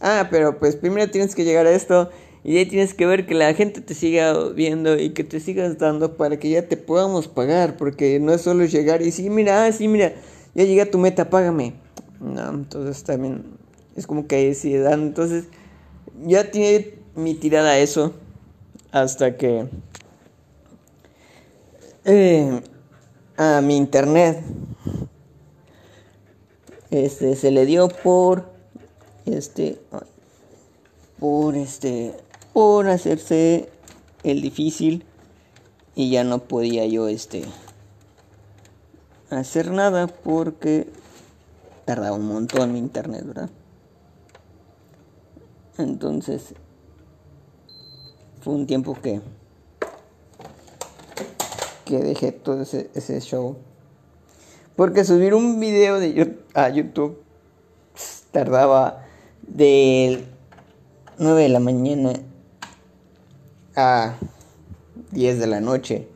Ah, 0.00 0.28
pero 0.30 0.58
pues 0.58 0.76
primero 0.76 1.10
tienes 1.10 1.34
que 1.34 1.44
llegar 1.44 1.66
a 1.66 1.72
esto 1.72 2.10
y 2.44 2.54
ya 2.54 2.70
tienes 2.70 2.94
que 2.94 3.04
ver 3.04 3.26
que 3.26 3.34
la 3.34 3.52
gente 3.54 3.80
te 3.80 3.94
siga 3.94 4.50
viendo 4.50 4.96
y 4.98 5.10
que 5.10 5.24
te 5.24 5.40
sigas 5.40 5.78
dando 5.78 6.16
para 6.16 6.38
que 6.38 6.48
ya 6.48 6.68
te 6.68 6.76
podamos 6.76 7.28
pagar, 7.28 7.76
porque 7.76 8.18
no 8.20 8.32
es 8.32 8.42
solo 8.42 8.64
llegar 8.64 9.02
y 9.02 9.10
sí, 9.10 9.28
mira, 9.28 9.66
ah, 9.66 9.72
sí, 9.72 9.88
mira, 9.88 10.14
ya 10.54 10.64
llegué 10.64 10.82
a 10.82 10.90
tu 10.90 10.98
meta, 10.98 11.30
págame. 11.30 11.74
No, 12.20 12.48
entonces 12.50 13.02
también 13.04 13.44
es 13.96 14.06
como 14.06 14.26
que 14.26 14.36
ahí 14.36 14.54
sí 14.54 14.76
dan, 14.76 15.02
entonces 15.02 15.44
ya 16.24 16.50
tiene 16.50 16.94
mi 17.14 17.34
tirada 17.34 17.78
eso 17.78 18.12
hasta 18.92 19.36
que 19.36 19.68
eh, 22.04 22.62
a 23.36 23.60
mi 23.60 23.76
internet 23.76 24.42
este 26.90 27.36
se 27.36 27.50
le 27.50 27.66
dio 27.66 27.88
por 27.88 28.50
este 29.26 29.80
por 31.18 31.56
este 31.56 32.14
por 32.52 32.88
hacerse 32.88 33.68
el 34.22 34.40
difícil 34.40 35.04
y 35.94 36.10
ya 36.10 36.24
no 36.24 36.38
podía 36.40 36.86
yo 36.86 37.08
este 37.08 37.44
hacer 39.30 39.70
nada 39.70 40.06
porque 40.06 40.88
tardaba 41.84 42.16
un 42.16 42.26
montón 42.26 42.72
mi 42.72 42.78
internet, 42.78 43.24
¿verdad? 43.26 43.50
Entonces 45.78 46.54
fue 48.40 48.54
un 48.54 48.66
tiempo 48.66 48.94
que 48.94 49.20
que 51.84 51.98
dejé 52.00 52.32
todo 52.32 52.60
ese, 52.62 53.20
show 53.20 53.56
porque 54.76 55.04
subir 55.04 55.34
un 55.34 55.58
video 55.58 55.98
de 55.98 56.36
a 56.54 56.68
YouTube 56.68 57.22
tardaba 58.30 59.06
de 59.42 60.24
9 61.18 61.42
de 61.42 61.48
la 61.48 61.60
mañana 61.60 62.12
a 63.74 64.14
10 65.12 65.38
de 65.38 65.46
la 65.46 65.60
noche. 65.60 66.08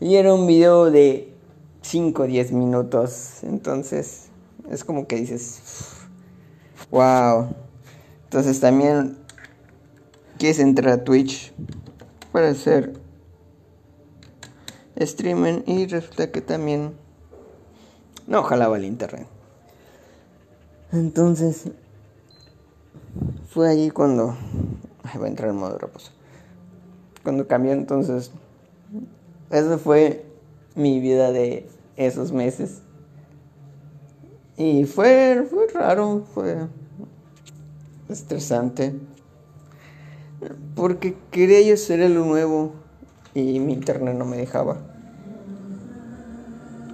Y 0.00 0.16
era 0.16 0.34
un 0.34 0.46
video 0.46 0.90
de 0.90 1.32
5 1.82 2.22
o 2.22 2.26
10 2.26 2.52
minutos. 2.52 3.42
Entonces, 3.42 4.28
es 4.70 4.84
como 4.84 5.06
que 5.06 5.16
dices, 5.16 5.60
wow. 6.90 7.48
Entonces 8.28 8.60
también 8.60 9.16
quieres 10.36 10.58
entrar 10.58 11.00
a 11.00 11.04
Twitch 11.04 11.50
para 12.30 12.50
hacer 12.50 12.92
streaming 14.96 15.62
y 15.64 15.86
resulta 15.86 16.30
que 16.30 16.42
también 16.42 16.92
no 18.26 18.42
jalaba 18.42 18.76
el 18.76 18.84
internet. 18.84 19.26
Entonces, 20.92 21.70
fue 23.48 23.70
ahí 23.70 23.90
cuando. 23.90 24.36
Ay, 25.04 25.16
voy 25.16 25.24
a 25.24 25.28
entrar 25.28 25.48
en 25.48 25.56
modo 25.56 25.78
reposo. 25.78 26.12
Cuando 27.22 27.48
cambié, 27.48 27.72
entonces. 27.72 28.30
Ese 29.48 29.78
fue 29.78 30.26
mi 30.74 31.00
vida 31.00 31.32
de 31.32 31.66
esos 31.96 32.30
meses. 32.32 32.82
Y 34.58 34.84
fue, 34.84 35.46
fue 35.48 35.66
raro, 35.68 36.26
fue 36.34 36.68
estresante. 38.08 38.94
Porque 40.74 41.16
quería 41.30 41.60
yo 41.62 41.74
hacer 41.74 42.08
lo 42.10 42.24
nuevo 42.24 42.72
y 43.34 43.58
mi 43.60 43.72
internet 43.72 44.16
no 44.16 44.24
me 44.24 44.36
dejaba. 44.36 44.78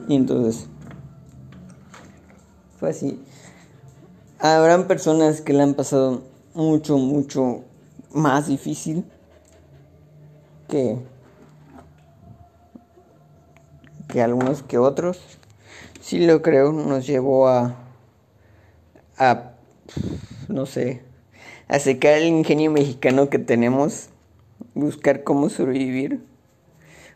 Y 0.08 0.16
entonces 0.16 0.66
fue 2.78 2.90
así. 2.90 3.20
Habrán 4.38 4.86
personas 4.86 5.40
que 5.40 5.52
le 5.52 5.62
han 5.62 5.74
pasado 5.74 6.22
mucho, 6.54 6.98
mucho 6.98 7.64
más 8.12 8.46
difícil 8.46 9.04
que, 10.68 10.98
que 14.08 14.22
algunos 14.22 14.62
que 14.62 14.78
otros. 14.78 15.20
Sí 16.00 16.26
lo 16.26 16.42
creo, 16.42 16.72
nos 16.72 17.06
llevó 17.06 17.48
a, 17.48 17.76
a, 19.16 19.53
no 20.48 20.66
sé, 20.66 21.02
a 21.68 21.78
secar 21.78 22.14
el 22.14 22.24
ingenio 22.24 22.70
mexicano 22.70 23.30
que 23.30 23.38
tenemos, 23.38 24.08
buscar 24.74 25.24
cómo 25.24 25.48
sobrevivir, 25.48 26.24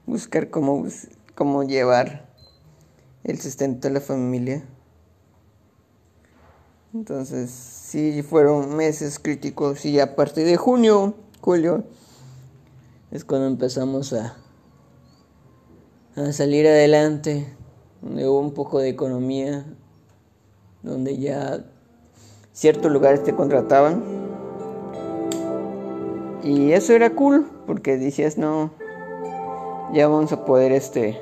buscar 0.06 0.50
cómo, 0.50 0.86
cómo 1.34 1.62
llevar 1.64 2.28
el 3.24 3.40
sustento 3.40 3.88
de 3.88 3.94
la 3.94 4.00
familia. 4.00 4.64
Entonces, 6.94 7.50
sí 7.50 8.22
fueron 8.22 8.74
meses 8.76 9.18
críticos 9.18 9.84
y 9.84 10.00
a 10.00 10.16
partir 10.16 10.46
de 10.46 10.56
junio, 10.56 11.14
julio, 11.40 11.84
es 13.10 13.24
cuando 13.24 13.46
empezamos 13.46 14.12
a, 14.12 14.36
a 16.16 16.32
salir 16.32 16.66
adelante, 16.66 17.54
donde 18.00 18.26
hubo 18.26 18.40
un 18.40 18.54
poco 18.54 18.78
de 18.78 18.88
economía, 18.88 19.66
donde 20.82 21.18
ya 21.18 21.64
ciertos 22.58 22.90
lugares 22.90 23.22
te 23.22 23.34
contrataban. 23.34 24.02
Y 26.42 26.72
eso 26.72 26.92
era 26.92 27.14
cool, 27.14 27.46
porque 27.66 27.96
decías, 27.98 28.38
no, 28.38 28.70
ya 29.92 30.08
vamos 30.08 30.32
a 30.32 30.44
poder 30.44 30.72
este 30.72 31.20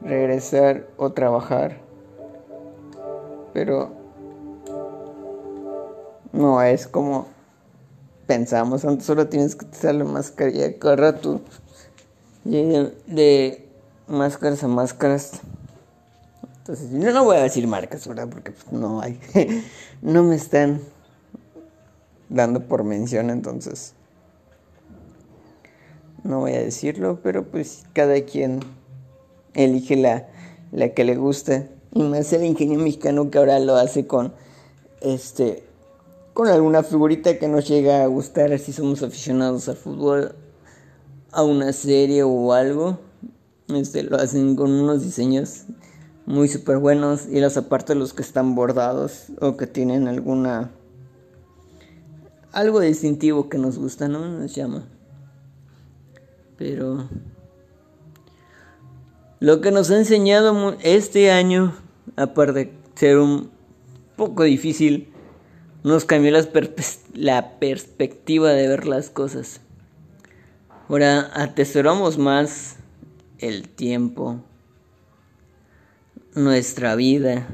regresar 0.00 0.86
o 0.96 1.10
trabajar 1.10 1.88
pero 3.58 3.90
no 6.32 6.62
es 6.62 6.86
como 6.86 7.26
pensamos. 8.28 8.84
Antes 8.84 9.04
solo 9.04 9.26
tienes 9.26 9.56
que 9.56 9.66
usar 9.66 9.96
la 9.96 10.04
mascarilla 10.04 10.78
cada 10.78 10.94
rato. 10.94 11.40
De, 12.44 12.94
de 13.08 13.68
máscaras 14.06 14.62
a 14.62 14.68
máscaras. 14.68 15.40
Entonces, 16.68 17.02
yo 17.02 17.12
no 17.12 17.24
voy 17.24 17.38
a 17.38 17.42
decir 17.44 17.66
marcas, 17.66 18.06
¿verdad? 18.06 18.28
Porque 18.28 18.52
pues, 18.52 18.70
no 18.70 19.00
hay. 19.00 19.18
no 20.02 20.22
me 20.22 20.36
están 20.36 20.82
dando 22.28 22.68
por 22.68 22.84
mención, 22.84 23.30
entonces. 23.30 23.94
No 26.24 26.40
voy 26.40 26.52
a 26.52 26.60
decirlo, 26.60 27.20
pero 27.22 27.46
pues 27.46 27.84
cada 27.94 28.20
quien 28.20 28.60
elige 29.54 29.96
la, 29.96 30.28
la 30.70 30.90
que 30.90 31.04
le 31.04 31.16
guste. 31.16 31.70
Y 31.94 32.02
más 32.02 32.34
el 32.34 32.44
ingenio 32.44 32.78
mexicano 32.78 33.30
que 33.30 33.38
ahora 33.38 33.58
lo 33.60 33.76
hace 33.76 34.06
con 34.06 34.34
este 35.00 35.64
con 36.34 36.48
alguna 36.48 36.82
figurita 36.82 37.38
que 37.38 37.48
nos 37.48 37.66
llega 37.66 38.02
a 38.02 38.06
gustar 38.08 38.56
si 38.58 38.74
somos 38.74 39.02
aficionados 39.02 39.70
al 39.70 39.76
fútbol, 39.76 40.34
a 41.32 41.42
una 41.44 41.72
serie 41.72 42.24
o 42.24 42.52
algo. 42.52 42.98
Este 43.68 44.02
lo 44.02 44.18
hacen 44.18 44.54
con 44.54 44.70
unos 44.70 45.02
diseños 45.02 45.64
muy 46.28 46.46
super 46.46 46.76
buenos 46.76 47.26
y 47.26 47.40
los 47.40 47.56
aparte 47.56 47.94
los 47.94 48.12
que 48.12 48.22
están 48.22 48.54
bordados 48.54 49.28
o 49.40 49.56
que 49.56 49.66
tienen 49.66 50.06
alguna 50.06 50.70
algo 52.52 52.80
distintivo 52.80 53.48
que 53.48 53.56
nos 53.56 53.78
gusta, 53.78 54.08
¿no? 54.08 54.28
Nos 54.28 54.54
llama. 54.54 54.84
Pero 56.58 57.08
lo 59.40 59.60
que 59.60 59.70
nos 59.70 59.90
ha 59.90 59.96
enseñado 59.96 60.76
este 60.82 61.30
año 61.30 61.74
aparte 62.16 62.52
de 62.52 62.72
ser 62.94 63.18
un 63.18 63.50
poco 64.16 64.42
difícil, 64.42 65.08
nos 65.84 66.04
cambió 66.04 66.32
la 67.14 67.58
perspectiva 67.58 68.50
de 68.50 68.68
ver 68.68 68.86
las 68.86 69.08
cosas. 69.08 69.60
Ahora 70.88 71.30
atesoramos 71.34 72.18
más 72.18 72.76
el 73.38 73.68
tiempo, 73.68 74.42
nuestra 76.34 76.94
vida, 76.94 77.48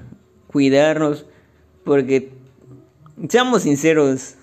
cuidarnos, 0.48 1.26
porque 1.84 2.32
seamos 3.28 3.62
sinceros, 3.62 4.34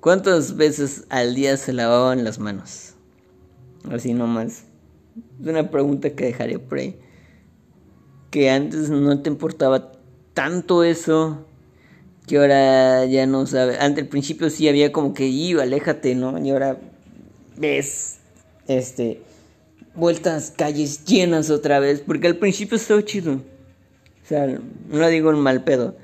¿cuántas 0.00 0.56
veces 0.56 1.04
al 1.08 1.34
día 1.34 1.56
se 1.56 1.72
lavaban 1.72 2.24
las 2.24 2.38
manos? 2.38 2.94
Así 3.90 4.12
nomás. 4.12 4.64
Es 5.40 5.46
una 5.46 5.70
pregunta 5.70 6.10
que 6.10 6.26
dejaré 6.26 6.58
por 6.58 6.78
ahí 6.78 6.98
que 8.30 8.50
antes 8.50 8.90
no 8.90 9.20
te 9.20 9.30
importaba 9.30 9.92
tanto 10.34 10.84
eso, 10.84 11.46
que 12.26 12.36
ahora 12.36 13.06
ya 13.06 13.26
no 13.26 13.46
sabe. 13.46 13.78
Antes 13.78 14.04
al 14.04 14.08
principio 14.08 14.50
sí 14.50 14.68
había 14.68 14.92
como 14.92 15.14
que 15.14 15.26
iba, 15.26 15.62
aléjate, 15.62 16.14
¿no? 16.14 16.38
Y 16.44 16.50
ahora 16.50 16.78
ves 17.56 18.18
este 18.66 19.22
vueltas 19.98 20.52
calles 20.56 21.04
llenas 21.04 21.50
otra 21.50 21.80
vez, 21.80 22.00
porque 22.00 22.26
al 22.26 22.36
principio 22.36 22.76
estaba 22.76 23.04
chido. 23.04 23.34
O 23.34 24.26
sea, 24.26 24.46
no 24.46 24.60
lo 24.98 25.08
digo 25.08 25.30
en 25.30 25.38
mal 25.38 25.64
pedo. 25.64 25.96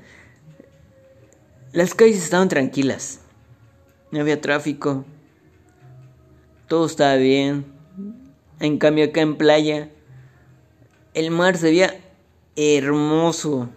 Las 1.71 1.93
calles 1.93 2.23
estaban 2.23 2.49
tranquilas. 2.49 3.19
No 4.11 4.21
había 4.21 4.39
tráfico. 4.39 5.05
Todo 6.67 6.85
estaba 6.85 7.15
bien. 7.15 7.65
En 8.59 8.77
cambio 8.77 9.05
acá 9.05 9.21
en 9.21 9.35
playa 9.35 9.89
el 11.15 11.31
mar 11.31 11.57
se 11.57 11.67
veía 11.67 11.95
hermoso. 12.55 13.69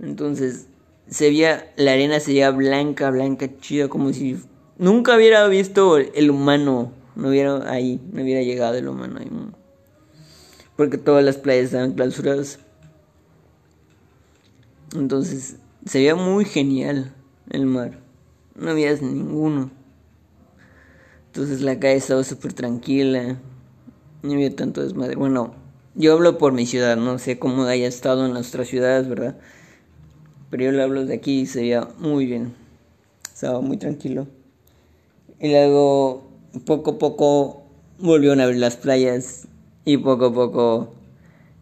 Entonces, 0.00 0.66
se 1.08 1.28
veía, 1.28 1.72
la 1.76 1.92
arena 1.92 2.20
se 2.20 2.32
veía 2.32 2.50
blanca, 2.50 3.10
blanca, 3.10 3.48
chida, 3.60 3.88
como 3.88 4.12
si 4.12 4.36
nunca 4.78 5.16
hubiera 5.16 5.46
visto 5.46 5.96
el 5.96 6.30
humano, 6.30 6.92
no 7.16 7.28
hubiera 7.28 7.70
ahí, 7.70 8.00
no 8.12 8.22
hubiera 8.22 8.42
llegado 8.42 8.76
el 8.76 8.88
humano 8.88 9.18
ahí. 9.18 9.30
Porque 10.76 10.98
todas 10.98 11.24
las 11.24 11.36
playas 11.38 11.66
estaban 11.66 11.94
clausuradas. 11.94 12.58
Entonces, 14.94 15.56
se 15.86 15.98
veía 15.98 16.14
muy 16.14 16.44
genial 16.44 17.14
el 17.50 17.66
mar. 17.66 17.98
No 18.54 18.70
había 18.70 18.94
ninguno. 18.94 19.70
Entonces 21.26 21.60
la 21.60 21.78
calle 21.78 21.96
estaba 21.96 22.24
súper 22.24 22.52
tranquila. 22.52 23.38
No 24.22 24.32
había 24.32 24.54
tanto 24.54 24.82
desmadre. 24.82 25.16
Bueno, 25.16 25.54
yo 25.94 26.12
hablo 26.12 26.38
por 26.38 26.52
mi 26.52 26.66
ciudad, 26.66 26.96
no 26.96 27.18
sé 27.18 27.38
cómo 27.38 27.64
haya 27.64 27.86
estado 27.86 28.26
en 28.26 28.36
otras 28.36 28.68
ciudades, 28.68 29.08
¿verdad? 29.08 29.38
Pero 30.50 30.64
yo 30.64 30.72
le 30.72 30.82
hablo 30.82 31.04
de 31.04 31.14
aquí 31.14 31.40
y 31.40 31.46
se 31.46 31.60
veía 31.60 31.88
muy 31.98 32.26
bien. 32.26 32.54
Estaba 33.32 33.60
muy 33.60 33.76
tranquilo. 33.76 34.26
Y 35.38 35.50
luego, 35.50 36.25
poco 36.64 36.92
a 36.92 36.98
poco, 36.98 37.62
volvieron 37.98 38.40
a 38.40 38.44
abrir 38.44 38.60
las 38.60 38.76
playas. 38.76 39.48
Y 39.84 39.98
poco 39.98 40.26
a 40.26 40.34
poco, 40.34 40.94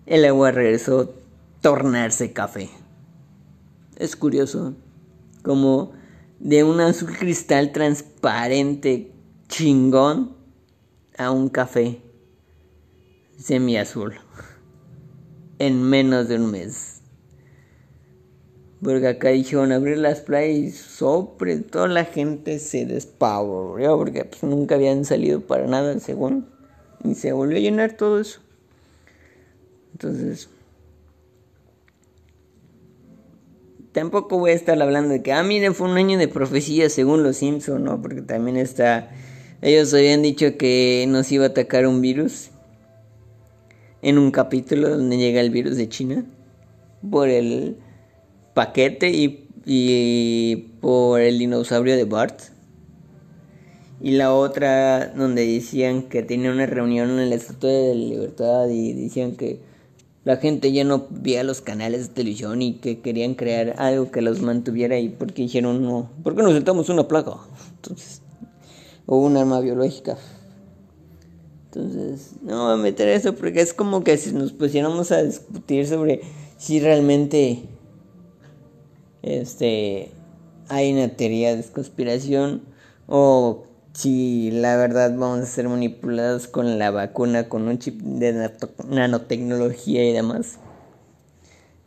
el 0.07 0.25
agua 0.25 0.51
regresó 0.51 1.01
a 1.01 1.09
tornarse 1.61 2.33
café. 2.33 2.71
Es 3.97 4.17
curioso. 4.17 4.75
Como 5.43 5.93
de 6.41 6.65
un 6.65 6.81
azul 6.81 7.17
cristal 7.17 7.73
transparente 7.73 9.13
chingón 9.49 10.35
a 11.19 11.31
un 11.31 11.49
café 11.49 12.01
semi-azul 13.37 14.15
en 15.59 15.83
menos 15.83 16.29
de 16.29 16.37
un 16.37 16.51
mes. 16.51 16.94
Porque 18.85 19.09
acá 19.09 19.31
dijeron 19.31 19.73
abrir 19.73 19.97
las 19.97 20.21
playas 20.21 20.59
y 20.59 20.71
sobre 20.71 21.57
toda 21.57 21.89
la 21.89 22.05
gente 22.05 22.59
se 22.59 22.85
despavorió 22.85 23.97
porque 23.97 24.27
pues, 24.27 24.43
nunca 24.43 24.75
habían 24.75 25.07
salido 25.07 25.41
para 25.41 25.67
nada 25.67 25.99
según. 26.01 26.47
Y 27.03 27.15
se 27.15 27.33
volvió 27.33 27.57
a 27.57 27.61
llenar 27.61 27.97
todo 27.97 28.21
eso. 28.21 28.41
Entonces, 29.93 30.51
tampoco 33.93 34.39
voy 34.39 34.51
a 34.51 34.55
estar 34.55 34.81
hablando 34.83 35.15
de 35.15 35.23
que, 35.23 35.33
ah, 35.33 35.43
miren, 35.43 35.75
fue 35.75 35.89
un 35.89 35.97
año 35.97 36.19
de 36.19 36.29
profecía 36.29 36.91
según 36.91 37.23
los 37.23 37.39
Simpsons, 37.39 37.81
¿no? 37.81 38.03
Porque 38.03 38.21
también 38.21 38.59
está, 38.59 39.11
ellos 39.63 39.95
habían 39.95 40.21
dicho 40.21 40.59
que 40.59 41.07
nos 41.09 41.33
iba 41.33 41.45
a 41.45 41.49
atacar 41.49 41.87
un 41.87 42.03
virus 42.03 42.51
en 44.03 44.19
un 44.19 44.31
capítulo 44.31 44.91
donde 44.91 45.17
llega 45.17 45.41
el 45.41 45.49
virus 45.49 45.79
de 45.79 45.89
China 45.89 46.27
por 47.11 47.31
el 47.31 47.79
paquete 48.55 49.11
y, 49.67 50.57
por 50.81 51.21
el 51.21 51.39
dinosaurio 51.39 51.97
de 51.97 52.05
Bart. 52.05 52.41
Y 54.01 54.13
la 54.13 54.35
otra 54.35 55.09
donde 55.09 55.47
decían 55.47 56.03
que 56.03 56.23
tenía 56.23 56.51
una 56.51 56.67
reunión 56.67 57.19
en 57.19 57.31
la 57.31 57.37
Estatua 57.37 57.71
de 57.71 57.95
la 57.95 58.01
Libertad 58.01 58.69
y 58.69 58.93
decían 58.93 59.37
que 59.37 59.61
la 60.25 60.37
gente 60.37 60.73
ya 60.73 60.85
no 60.85 61.07
veía 61.11 61.45
los 61.45 61.61
canales 61.61 62.09
de 62.09 62.15
televisión 62.15 62.61
y 62.63 62.75
que 62.75 63.01
querían 63.01 63.35
crear 63.35 63.75
algo 63.79 64.11
que 64.11 64.23
los 64.23 64.41
mantuviera 64.41 64.97
ahí 64.97 65.09
porque 65.09 65.43
dijeron 65.43 65.83
no, 65.83 66.11
¿por 66.23 66.35
qué 66.35 66.43
nos 66.43 66.55
sentamos 66.55 66.89
una 66.89 67.09
plaga? 67.09 67.37
Entonces, 67.77 68.23
o 69.07 69.19
un 69.19 69.37
arma 69.37 69.61
biológica. 69.61 70.17
Entonces, 71.67 72.33
no 72.43 72.65
voy 72.65 72.75
a 72.75 72.77
meter 72.77 73.09
eso 73.09 73.35
porque 73.35 73.61
es 73.61 73.75
como 73.75 74.05
que 74.05 74.17
si 74.17 74.33
nos 74.33 74.53
pusiéramos 74.53 75.13
a 75.13 75.23
discutir 75.23 75.87
sobre 75.87 76.21
si 76.57 76.81
realmente 76.81 77.65
este 79.25 80.11
hay 80.69 80.93
una 80.93 81.09
teoría 81.09 81.57
de 81.57 81.65
conspiración 81.65 82.63
o 83.07 83.65
si 83.93 84.51
la 84.51 84.77
verdad 84.77 85.15
vamos 85.17 85.41
a 85.41 85.47
ser 85.47 85.69
manipulados 85.69 86.49
con 86.49 86.79
la 86.79 86.91
vacuna, 86.91 87.49
con 87.49 87.69
un 87.69 87.79
chip 87.79 88.01
de 88.01 88.51
nanotecnología 88.89 90.05
y 90.09 90.13
demás. 90.13 90.59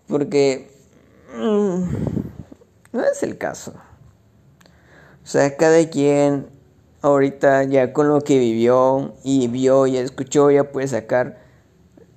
Porque 0.08 0.72
mm, 1.36 1.84
no 2.94 3.04
es 3.04 3.24
el 3.24 3.38
caso. 3.38 3.74
O 5.24 5.28
sea, 5.28 5.58
cada 5.58 5.90
quien 5.90 6.48
ahorita 7.02 7.64
ya 7.66 7.92
con 7.92 8.08
lo 8.08 8.22
que 8.22 8.40
vivió 8.40 9.16
y 9.24 9.50
vio 9.50 9.86
y 9.86 9.98
escuchó 9.98 10.50
ya 10.50 10.72
puede 10.72 10.88
sacar 10.88 11.40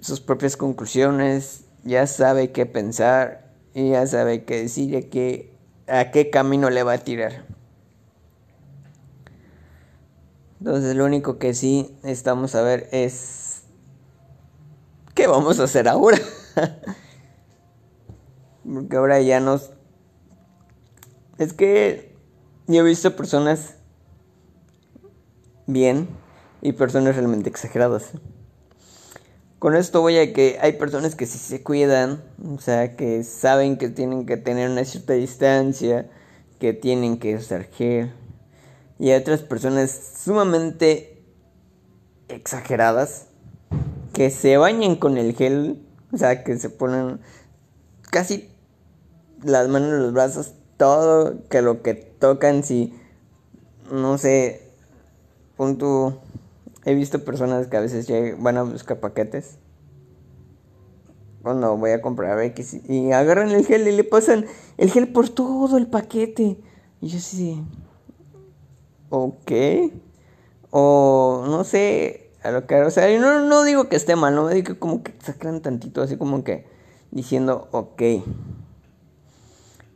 sus 0.00 0.20
propias 0.20 0.56
conclusiones, 0.56 1.64
ya 1.85 2.06
sabe 2.06 2.52
qué 2.52 2.64
pensar 2.64 3.49
y 3.74 3.90
ya 3.90 4.06
sabe 4.06 4.44
qué 4.44 4.62
decir 4.62 4.94
y 4.94 5.02
qué, 5.04 5.54
a 5.87 6.11
qué 6.11 6.30
camino 6.30 6.70
le 6.70 6.83
va 6.83 6.94
a 6.94 6.98
tirar. 6.98 7.44
Entonces 10.61 10.94
lo 10.94 11.06
único 11.06 11.38
que 11.38 11.54
sí 11.54 11.96
estamos 12.02 12.54
a 12.54 12.62
ver 12.62 12.88
es 12.92 13.62
qué 15.14 15.26
vamos 15.26 15.59
a 15.61 15.64
hacer 15.64 15.88
ahora. 15.88 16.18
Porque 18.64 18.96
ahora 18.96 19.20
ya 19.20 19.40
nos... 19.40 19.70
Es 21.38 21.54
que 21.54 22.14
yo 22.66 22.83
he 22.83 22.85
visto 22.85 23.16
personas 23.16 23.76
bien 25.66 26.09
y 26.61 26.72
personas 26.72 27.16
realmente 27.16 27.48
exageradas. 27.48 28.12
Con 29.61 29.77
esto 29.77 30.01
voy 30.01 30.16
a 30.16 30.33
que 30.33 30.59
hay 30.62 30.73
personas 30.73 31.14
que 31.14 31.27
sí 31.27 31.37
se 31.37 31.62
cuidan, 31.62 32.25
o 32.42 32.59
sea, 32.59 32.96
que 32.96 33.23
saben 33.25 33.77
que 33.77 33.90
tienen 33.90 34.25
que 34.25 34.38
tener 34.38 34.70
una 34.70 34.87
cierta 34.87 35.12
distancia, 35.12 36.09
que 36.59 36.73
tienen 36.73 37.18
que 37.18 37.37
usar 37.37 37.64
gel, 37.64 38.11
y 38.99 39.11
hay 39.11 39.20
otras 39.20 39.42
personas 39.42 40.14
sumamente 40.25 41.23
exageradas 42.29 43.27
que 44.14 44.31
se 44.31 44.57
bañan 44.57 44.96
con 44.96 45.18
el 45.18 45.37
gel, 45.37 45.87
o 46.11 46.16
sea, 46.16 46.42
que 46.42 46.59
se 46.59 46.70
ponen 46.70 47.20
casi 48.11 48.49
las 49.42 49.68
manos 49.68 49.90
los 49.90 50.14
brazos, 50.14 50.55
todo 50.79 51.46
que 51.51 51.61
lo 51.61 51.83
que 51.83 51.92
tocan, 51.92 52.64
si 52.64 52.94
no 53.92 54.16
sé, 54.16 54.70
punto, 55.59 56.23
he 56.84 56.94
visto 56.94 57.24
personas 57.24 57.66
que 57.66 57.76
a 57.76 57.80
veces 57.80 58.06
van 58.38 58.56
a 58.56 58.62
buscar 58.62 59.00
paquetes 59.00 59.58
cuando 61.42 61.76
voy 61.76 61.90
a 61.90 62.02
comprar 62.02 62.40
X 62.42 62.80
y 62.88 63.12
agarran 63.12 63.50
el 63.50 63.64
gel 63.64 63.88
y 63.88 63.92
le 63.92 64.04
pasan 64.04 64.46
el 64.76 64.90
gel 64.90 65.08
por 65.08 65.28
todo 65.28 65.78
el 65.78 65.86
paquete. 65.86 66.58
Y 67.00 67.08
yo 67.08 67.18
sí, 67.18 67.62
ok. 69.08 69.52
O 70.70 71.44
no 71.48 71.64
sé, 71.64 72.30
a 72.42 72.50
lo 72.50 72.66
que, 72.66 72.80
o 72.82 72.90
sea, 72.90 73.10
yo 73.10 73.20
no, 73.20 73.46
no 73.46 73.64
digo 73.64 73.88
que 73.88 73.96
esté 73.96 74.16
mal, 74.16 74.34
no 74.34 74.48
digo 74.48 74.78
como 74.78 75.02
que 75.02 75.14
sacan 75.22 75.60
tantito, 75.62 76.02
así 76.02 76.16
como 76.16 76.44
que 76.44 76.66
diciendo, 77.10 77.68
ok. 77.72 78.02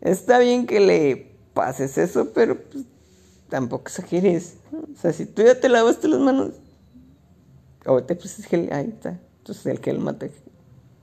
Está 0.00 0.38
bien 0.38 0.66
que 0.66 0.80
le 0.80 1.36
pases 1.54 1.96
eso, 1.98 2.32
pero 2.34 2.60
pues, 2.60 2.84
tampoco 3.48 3.84
exageres. 3.84 4.56
O 4.72 5.00
sea, 5.00 5.12
si 5.12 5.26
tú 5.26 5.42
ya 5.42 5.60
te 5.60 5.68
lavaste 5.68 6.08
las 6.08 6.20
manos, 6.20 6.50
o 7.86 8.02
te 8.02 8.14
pusiste 8.14 8.48
gel, 8.48 8.72
ahí 8.72 8.88
está. 8.88 9.18
Entonces 9.38 9.66
el 9.66 9.78
gel 9.78 9.98
mate. 9.98 10.32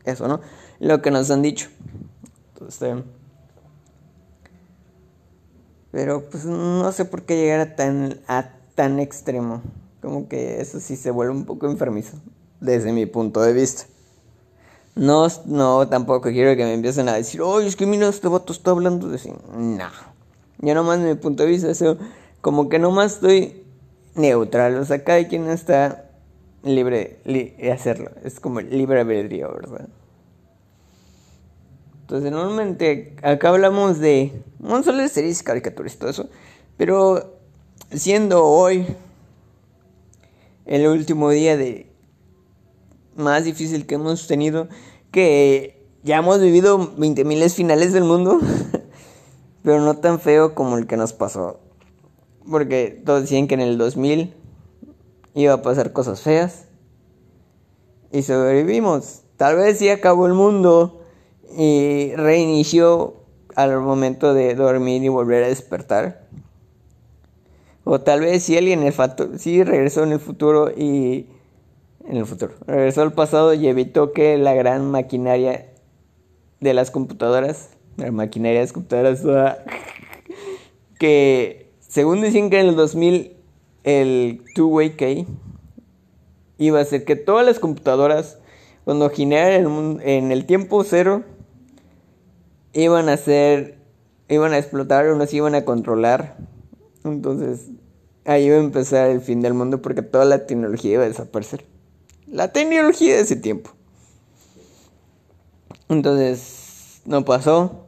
Eso, 0.03 0.27
¿no? 0.27 0.41
Lo 0.79 1.01
que 1.01 1.11
nos 1.11 1.29
han 1.29 1.41
dicho. 1.41 1.69
Entonces, 2.53 3.03
pero 5.91 6.29
pues 6.29 6.45
no 6.45 6.91
sé 6.91 7.05
por 7.05 7.23
qué 7.23 7.35
llegar 7.35 7.59
a 7.59 7.75
tan, 7.75 8.19
a 8.27 8.49
tan 8.75 8.99
extremo. 8.99 9.61
Como 10.01 10.27
que 10.27 10.61
eso 10.61 10.79
sí 10.79 10.95
se 10.95 11.11
vuelve 11.11 11.33
un 11.33 11.45
poco 11.45 11.69
enfermizo. 11.69 12.17
Desde 12.59 12.91
mi 12.91 13.05
punto 13.05 13.41
de 13.41 13.53
vista. 13.53 13.83
No, 14.95 15.27
no, 15.45 15.87
tampoco 15.87 16.29
quiero 16.29 16.55
que 16.55 16.63
me 16.63 16.73
empiecen 16.73 17.07
a 17.07 17.13
decir, 17.13 17.41
oye, 17.41 17.67
es 17.67 17.75
que 17.75 17.85
mira, 17.85 18.07
este 18.07 18.27
vato 18.27 18.51
está 18.51 18.71
hablando 18.71 19.07
de 19.07 19.15
así. 19.15 19.31
No. 19.55 19.89
Yo 20.59 20.75
nomás, 20.75 20.99
de 20.99 21.09
mi 21.09 21.15
punto 21.15 21.43
de 21.43 21.49
vista, 21.49 21.69
eso, 21.69 21.97
como 22.41 22.69
que 22.69 22.79
nomás 22.79 23.13
estoy 23.13 23.63
neutral. 24.15 24.75
O 24.77 24.85
sea, 24.85 25.03
cada 25.03 25.27
quien 25.27 25.49
está 25.49 26.10
libre 26.63 27.19
de 27.25 27.71
hacerlo. 27.71 28.11
Es 28.23 28.39
como 28.39 28.61
libre 28.61 29.01
albedrío, 29.01 29.51
¿verdad? 29.53 29.87
Entonces, 32.01 32.31
normalmente 32.31 33.15
acá 33.23 33.49
hablamos 33.49 33.99
de, 33.99 34.43
no 34.59 34.83
solo 34.83 34.97
de 34.97 35.07
series, 35.07 35.43
caricaturas 35.43 35.93
y 35.93 35.97
todo 35.97 36.09
eso, 36.09 36.29
pero 36.75 37.37
siendo 37.91 38.43
hoy 38.45 38.85
el 40.65 40.87
último 40.87 41.29
día 41.29 41.55
de 41.55 41.89
más 43.15 43.45
difícil 43.45 43.85
que 43.85 43.95
hemos 43.95 44.27
tenido, 44.27 44.67
que 45.11 45.85
ya 46.03 46.17
hemos 46.17 46.41
vivido 46.41 46.93
20 46.97 47.23
miles 47.23 47.55
finales 47.55 47.93
del 47.93 48.03
mundo, 48.03 48.39
pero 49.63 49.79
no 49.79 49.97
tan 49.97 50.19
feo 50.19 50.53
como 50.53 50.77
el 50.77 50.87
que 50.87 50.97
nos 50.97 51.13
pasó. 51.13 51.59
Porque 52.49 53.01
todos 53.05 53.21
decían 53.21 53.47
que 53.47 53.53
en 53.53 53.61
el 53.61 53.77
2000 53.77 54.33
iba 55.33 55.53
a 55.53 55.61
pasar 55.61 55.93
cosas 55.93 56.21
feas. 56.21 56.65
Y 58.11 58.23
sobrevivimos. 58.23 59.21
Tal 59.37 59.55
vez 59.55 59.79
sí 59.79 59.89
acabó 59.89 60.27
el 60.27 60.33
mundo 60.33 61.01
y 61.57 62.13
reinició 62.15 63.15
al 63.55 63.79
momento 63.79 64.33
de 64.33 64.55
dormir 64.55 65.03
y 65.03 65.07
volver 65.07 65.43
a 65.43 65.47
despertar. 65.47 66.27
O 67.83 68.01
tal 68.01 68.21
vez 68.21 68.43
si 68.43 68.57
alguien 68.57 68.83
en 68.83 68.93
el 68.93 69.39
sí 69.39 69.63
regresó 69.63 70.03
en 70.03 70.11
el 70.11 70.19
futuro 70.19 70.71
y 70.75 71.27
en 72.07 72.17
el 72.17 72.25
futuro, 72.25 72.53
regresó 72.67 73.01
al 73.01 73.13
pasado 73.13 73.53
y 73.53 73.67
evitó 73.67 74.11
que 74.11 74.37
la 74.37 74.53
gran 74.53 74.89
maquinaria 74.89 75.71
de 76.59 76.73
las 76.73 76.91
computadoras, 76.91 77.69
la 77.97 78.11
maquinaria 78.11 78.59
de 78.59 78.65
las 78.65 78.73
computadoras 78.73 79.21
que 80.99 81.71
según 81.79 82.21
dicen 82.21 82.49
que 82.49 82.59
en 82.59 82.67
el 82.67 82.75
2000 82.75 83.40
el 83.83 84.43
two-way 84.55 84.91
key 84.95 85.27
iba 86.57 86.79
a 86.79 86.85
ser 86.85 87.05
que 87.05 87.15
todas 87.15 87.45
las 87.45 87.59
computadoras 87.59 88.37
cuando 88.83 89.09
generaran 89.09 89.99
en 90.03 90.31
el 90.31 90.45
tiempo 90.45 90.83
cero 90.83 91.23
iban 92.73 93.09
a 93.09 93.17
ser, 93.17 93.77
iban 94.29 94.53
a 94.53 94.57
explotar 94.57 95.07
o 95.07 95.15
nos 95.15 95.33
iban 95.33 95.55
a 95.55 95.65
controlar. 95.65 96.37
Entonces, 97.03 97.67
ahí 98.25 98.45
iba 98.45 98.55
a 98.55 98.59
empezar 98.59 99.09
el 99.09 99.21
fin 99.21 99.41
del 99.41 99.53
mundo 99.53 99.81
porque 99.81 100.01
toda 100.01 100.25
la 100.25 100.45
tecnología 100.45 100.93
iba 100.93 101.03
a 101.03 101.07
desaparecer. 101.07 101.65
La 102.27 102.51
tecnología 102.51 103.15
de 103.15 103.21
ese 103.21 103.35
tiempo. 103.35 103.71
Entonces, 105.89 107.01
no 107.05 107.25
pasó, 107.25 107.87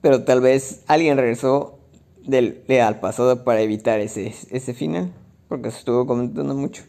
pero 0.00 0.24
tal 0.24 0.40
vez 0.40 0.82
alguien 0.86 1.18
regresó 1.18 1.78
del, 2.24 2.64
al 2.82 3.00
pasado 3.00 3.44
para 3.44 3.60
evitar 3.60 4.00
ese, 4.00 4.34
ese 4.50 4.74
final, 4.74 5.12
porque 5.52 5.70
se 5.70 5.80
estuvo 5.80 6.06
comentando 6.06 6.54
mucho. 6.54 6.82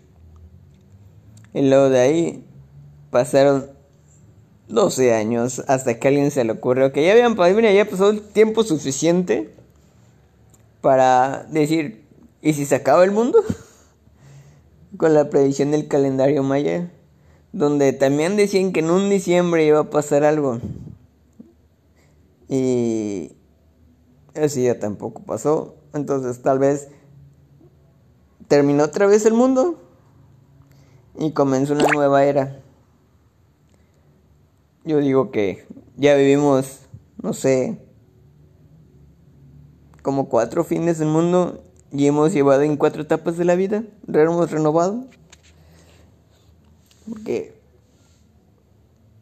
Y 1.54 1.68
luego 1.68 1.90
de 1.90 2.00
ahí 2.00 2.46
pasaron 3.12 3.66
12 4.70 5.14
años 5.14 5.62
hasta 5.68 6.00
que 6.00 6.08
a 6.08 6.10
alguien 6.10 6.32
se 6.32 6.46
le 6.46 6.54
ocurrió 6.54 6.94
que 6.94 7.06
ya 7.06 7.12
habían 7.12 7.36
ya 7.36 7.84
pasado 7.84 8.12
el 8.12 8.22
tiempo 8.22 8.64
suficiente 8.64 9.54
para 10.80 11.44
decir, 11.52 12.06
¿y 12.42 12.54
si 12.54 12.64
se 12.64 12.76
acaba 12.76 13.04
el 13.04 13.12
mundo? 13.12 13.44
Con 14.98 15.14
la 15.14 15.30
predicción 15.30 15.72
del 15.72 15.90
calendario 15.90 16.42
maya, 16.42 16.90
donde 17.52 17.92
también 17.92 18.38
decían 18.38 18.72
que 18.72 18.80
en 18.80 18.92
un 18.92 19.10
diciembre 19.10 19.66
iba 19.66 19.80
a 19.80 19.90
pasar 19.90 20.24
algo. 20.24 20.62
Y 22.48 23.34
eso 24.36 24.62
ya 24.62 24.80
tampoco 24.80 25.22
pasó. 25.24 25.76
Entonces 25.94 26.42
tal 26.42 26.60
vez 26.60 26.88
terminó 28.54 28.84
otra 28.84 29.08
vez 29.08 29.26
el 29.26 29.34
mundo 29.34 29.80
y 31.18 31.32
comenzó 31.32 31.74
una 31.74 31.88
nueva 31.88 32.24
era. 32.24 32.62
Yo 34.86 35.00
digo 35.00 35.32
que 35.32 35.66
ya 35.98 36.14
vivimos, 36.14 36.82
no 37.20 37.34
sé, 37.34 37.80
como 40.04 40.30
cuatro 40.30 40.64
fines 40.64 41.00
del 41.00 41.08
mundo 41.08 41.64
y 41.92 42.06
hemos 42.06 42.32
llevado 42.32 42.62
en 42.62 42.78
cuatro 42.78 43.02
etapas 43.02 43.38
de 43.38 43.46
la 43.46 43.56
vida, 43.56 43.86
hemos 44.08 44.52
renovado. 44.52 45.04
Porque 47.10 47.56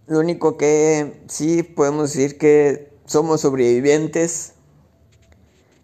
lo 0.07 0.19
único 0.19 0.57
que 0.57 1.23
sí 1.29 1.63
podemos 1.63 2.11
decir 2.11 2.37
que 2.37 2.91
somos 3.05 3.39
sobrevivientes 3.39 4.55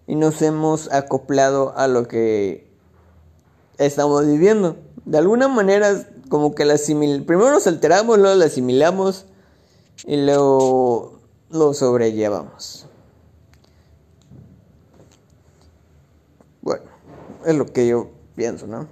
y 0.05 0.15
nos 0.15 0.41
hemos 0.41 0.91
acoplado 0.91 1.73
a 1.77 1.87
lo 1.87 2.09
que 2.09 2.66
estamos 3.77 4.25
viviendo. 4.25 4.77
De 5.05 5.17
alguna 5.17 5.47
manera, 5.47 6.07
como 6.29 6.53
que 6.55 6.65
la 6.65 6.75
asimil... 6.75 7.25
primero 7.25 7.51
nos 7.51 7.67
alteramos, 7.67 8.17
luego 8.17 8.35
la 8.35 8.45
asimilamos 8.45 9.25
y 10.05 10.17
luego 10.17 11.19
lo 11.49 11.73
sobrellevamos. 11.73 12.87
Bueno, 16.61 16.85
es 17.45 17.55
lo 17.55 17.65
que 17.65 17.87
yo 17.87 18.09
pienso, 18.35 18.67
¿no? 18.67 18.87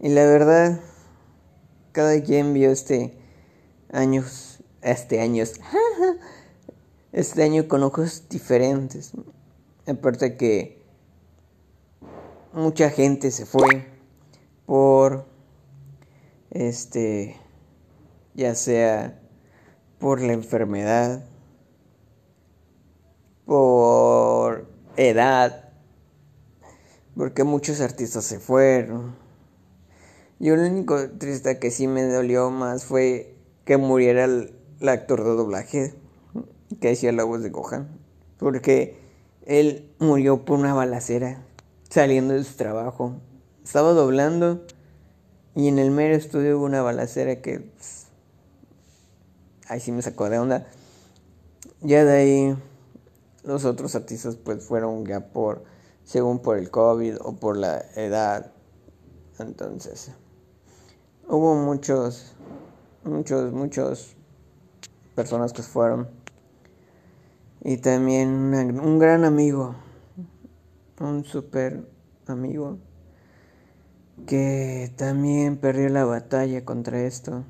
Y 0.00 0.08
la 0.08 0.24
verdad, 0.24 0.80
cada 1.92 2.22
quien 2.22 2.54
vio 2.54 2.70
este 2.70 3.18
años, 3.92 4.60
este 4.80 5.20
años, 5.20 5.54
este 7.12 7.42
año 7.42 7.68
con 7.68 7.82
ojos 7.82 8.24
diferentes. 8.30 9.12
Aparte 9.86 10.36
que 10.36 10.79
mucha 12.52 12.90
gente 12.90 13.30
se 13.30 13.46
fue 13.46 13.86
por 14.66 15.26
este 16.50 17.36
ya 18.34 18.54
sea 18.54 19.20
por 19.98 20.20
la 20.20 20.32
enfermedad, 20.32 21.24
por 23.44 24.66
edad, 24.96 25.70
porque 27.14 27.44
muchos 27.44 27.80
artistas 27.80 28.24
se 28.24 28.38
fueron. 28.38 29.14
Yo 30.38 30.56
lo 30.56 30.62
único 30.62 31.10
triste 31.18 31.58
que 31.58 31.70
sí 31.70 31.86
me 31.86 32.02
dolió 32.04 32.50
más 32.50 32.84
fue 32.84 33.36
que 33.66 33.76
muriera 33.76 34.24
el, 34.24 34.56
actor 34.88 35.22
de 35.22 35.30
doblaje 35.30 35.94
que 36.80 36.88
decía 36.88 37.12
la 37.12 37.24
voz 37.24 37.42
de 37.42 37.50
Gohan, 37.50 37.88
porque 38.38 38.96
él 39.44 39.92
murió 39.98 40.46
por 40.46 40.58
una 40.58 40.72
balacera 40.72 41.44
saliendo 41.90 42.34
de 42.34 42.44
su 42.44 42.54
trabajo. 42.56 43.16
Estaba 43.62 43.92
doblando 43.92 44.64
y 45.54 45.68
en 45.68 45.78
el 45.78 45.90
mero 45.90 46.14
estudio 46.14 46.56
hubo 46.56 46.64
una 46.64 46.80
balacera 46.80 47.42
que 47.42 47.60
pues, 47.60 48.06
ahí 49.68 49.80
sí 49.80 49.92
me 49.92 50.00
sacó 50.00 50.30
de 50.30 50.38
onda. 50.38 50.66
Ya 51.82 52.04
de 52.04 52.16
ahí 52.16 52.56
los 53.42 53.64
otros 53.64 53.94
artistas 53.94 54.36
pues 54.36 54.64
fueron 54.64 55.04
ya 55.04 55.28
por 55.32 55.64
según 56.04 56.40
por 56.40 56.56
el 56.58 56.70
COVID 56.70 57.16
o 57.20 57.36
por 57.36 57.56
la 57.56 57.84
edad. 57.96 58.52
Entonces, 59.38 60.12
hubo 61.28 61.54
muchos 61.54 62.32
muchos 63.04 63.52
muchos 63.52 64.14
personas 65.14 65.52
que 65.52 65.62
fueron 65.62 66.08
y 67.62 67.78
también 67.78 68.30
un 68.80 68.98
gran 68.98 69.24
amigo, 69.24 69.74
un 71.00 71.24
super 71.24 71.88
amigo 72.26 72.78
que 74.26 74.92
también 74.96 75.56
perdió 75.56 75.88
la 75.88 76.04
batalla 76.04 76.64
contra 76.64 77.02
esto. 77.02 77.44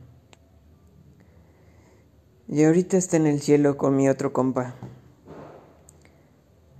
Y 2.49 2.65
ahorita 2.65 2.97
está 2.97 3.17
en 3.17 3.27
el 3.27 3.41
cielo 3.41 3.77
con 3.77 3.97
mi 3.97 4.09
otro 4.09 4.33
compa. 4.33 4.75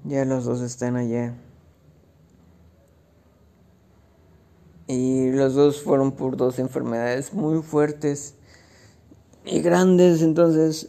Ya 0.05 0.25
los 0.25 0.45
dos 0.45 0.61
están 0.63 0.97
allá. 0.97 1.35
Y 4.87 5.31
los 5.31 5.55
dos 5.55 5.83
fueron 5.83 6.13
por 6.13 6.37
dos 6.37 6.59
enfermedades 6.59 7.33
muy 7.33 7.63
fuertes 7.63 8.35
y 9.45 9.61
grandes. 9.61 10.23
Entonces, 10.23 10.89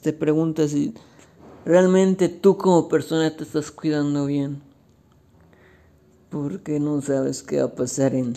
te 0.00 0.12
preguntas 0.12 0.70
si 0.70 0.94
realmente 1.64 2.28
tú 2.28 2.56
como 2.56 2.88
persona 2.88 3.36
te 3.36 3.44
estás 3.44 3.70
cuidando 3.70 4.26
bien. 4.26 4.62
Porque 6.30 6.80
no 6.80 7.00
sabes 7.02 7.42
qué 7.42 7.58
va 7.58 7.64
a 7.64 7.74
pasar 7.74 8.14
en 8.14 8.34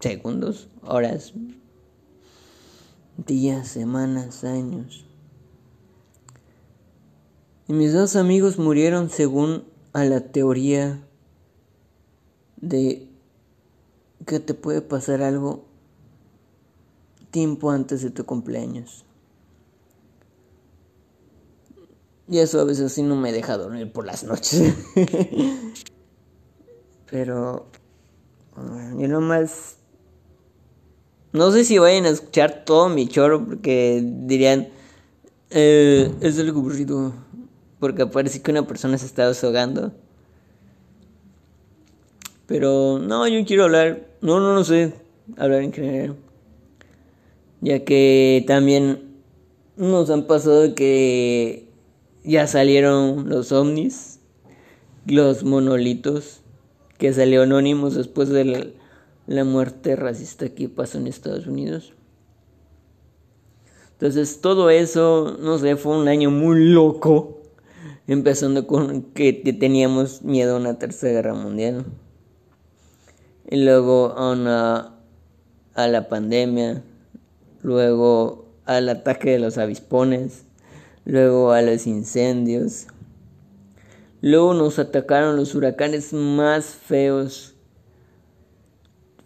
segundos, 0.00 0.68
horas, 0.82 1.32
días, 3.16 3.68
semanas, 3.68 4.44
años. 4.44 5.04
Y 7.68 7.72
mis 7.72 7.92
dos 7.92 8.16
amigos 8.16 8.58
murieron 8.58 9.10
según 9.10 9.64
a 9.92 10.04
la 10.04 10.20
teoría 10.20 11.06
de 12.56 13.08
que 14.26 14.40
te 14.40 14.54
puede 14.54 14.82
pasar 14.82 15.22
algo 15.22 15.64
tiempo 17.30 17.70
antes 17.70 18.02
de 18.02 18.10
tu 18.10 18.24
cumpleaños. 18.26 19.04
Y 22.30 22.38
eso 22.38 22.60
a 22.60 22.64
veces 22.64 22.92
sí 22.92 23.02
no 23.02 23.16
me 23.16 23.32
deja 23.32 23.58
dormir 23.58 23.92
por 23.92 24.06
las 24.06 24.22
noches. 24.22 24.72
Pero 27.10 27.66
yo 28.96 29.08
nomás 29.08 29.76
no 31.32 31.50
sé 31.50 31.64
si 31.64 31.78
vayan 31.78 32.06
a 32.06 32.10
escuchar 32.10 32.64
todo 32.64 32.88
mi 32.88 33.08
choro 33.08 33.44
porque 33.44 34.02
dirían 34.04 34.68
eh, 35.50 36.12
es 36.20 36.38
algo 36.38 36.60
aburrido 36.60 37.12
porque 37.80 38.06
parece 38.06 38.42
que 38.42 38.50
una 38.50 38.66
persona 38.66 38.98
se 38.98 39.06
está 39.06 39.26
desahogando. 39.26 39.92
Pero 42.46 42.98
no, 42.98 43.26
yo 43.26 43.44
quiero 43.46 43.64
hablar, 43.64 44.06
no, 44.20 44.38
no, 44.38 44.54
no 44.54 44.64
sé, 44.64 44.92
hablar 45.36 45.62
en 45.62 45.72
general. 45.72 46.16
Ya 47.60 47.84
que 47.84 48.44
también 48.46 49.14
nos 49.76 50.10
han 50.10 50.26
pasado 50.26 50.74
que 50.74 51.69
ya 52.24 52.46
salieron 52.46 53.28
los 53.28 53.52
ovnis, 53.52 54.20
los 55.06 55.44
monolitos, 55.44 56.42
que 56.98 57.12
salió 57.12 57.42
anónimos 57.42 57.94
después 57.94 58.28
de 58.28 58.44
la, 58.44 58.66
la 59.26 59.44
muerte 59.44 59.96
racista 59.96 60.48
que 60.50 60.68
pasó 60.68 60.98
en 60.98 61.06
Estados 61.06 61.46
Unidos. 61.46 61.94
Entonces 63.92 64.40
todo 64.40 64.70
eso, 64.70 65.36
no 65.40 65.58
sé, 65.58 65.76
fue 65.76 65.96
un 65.96 66.08
año 66.08 66.30
muy 66.30 66.64
loco 66.72 67.40
empezando 68.06 68.66
con 68.66 69.02
que 69.02 69.32
teníamos 69.32 70.22
miedo 70.22 70.56
a 70.56 70.58
una 70.58 70.78
tercera 70.78 71.12
guerra 71.12 71.34
mundial. 71.34 71.84
Y 73.48 73.62
luego 73.64 74.14
a, 74.16 74.32
una, 74.32 74.94
a 75.74 75.86
la 75.86 76.08
pandemia, 76.08 76.82
luego 77.62 78.48
al 78.64 78.88
ataque 78.88 79.30
de 79.30 79.38
los 79.38 79.58
avispones, 79.58 80.44
luego 81.04 81.52
a 81.52 81.62
los 81.62 81.86
incendios. 81.86 82.86
Luego 84.20 84.54
nos 84.54 84.78
atacaron 84.78 85.36
los 85.36 85.54
huracanes 85.54 86.12
más 86.12 86.66
feos, 86.66 87.54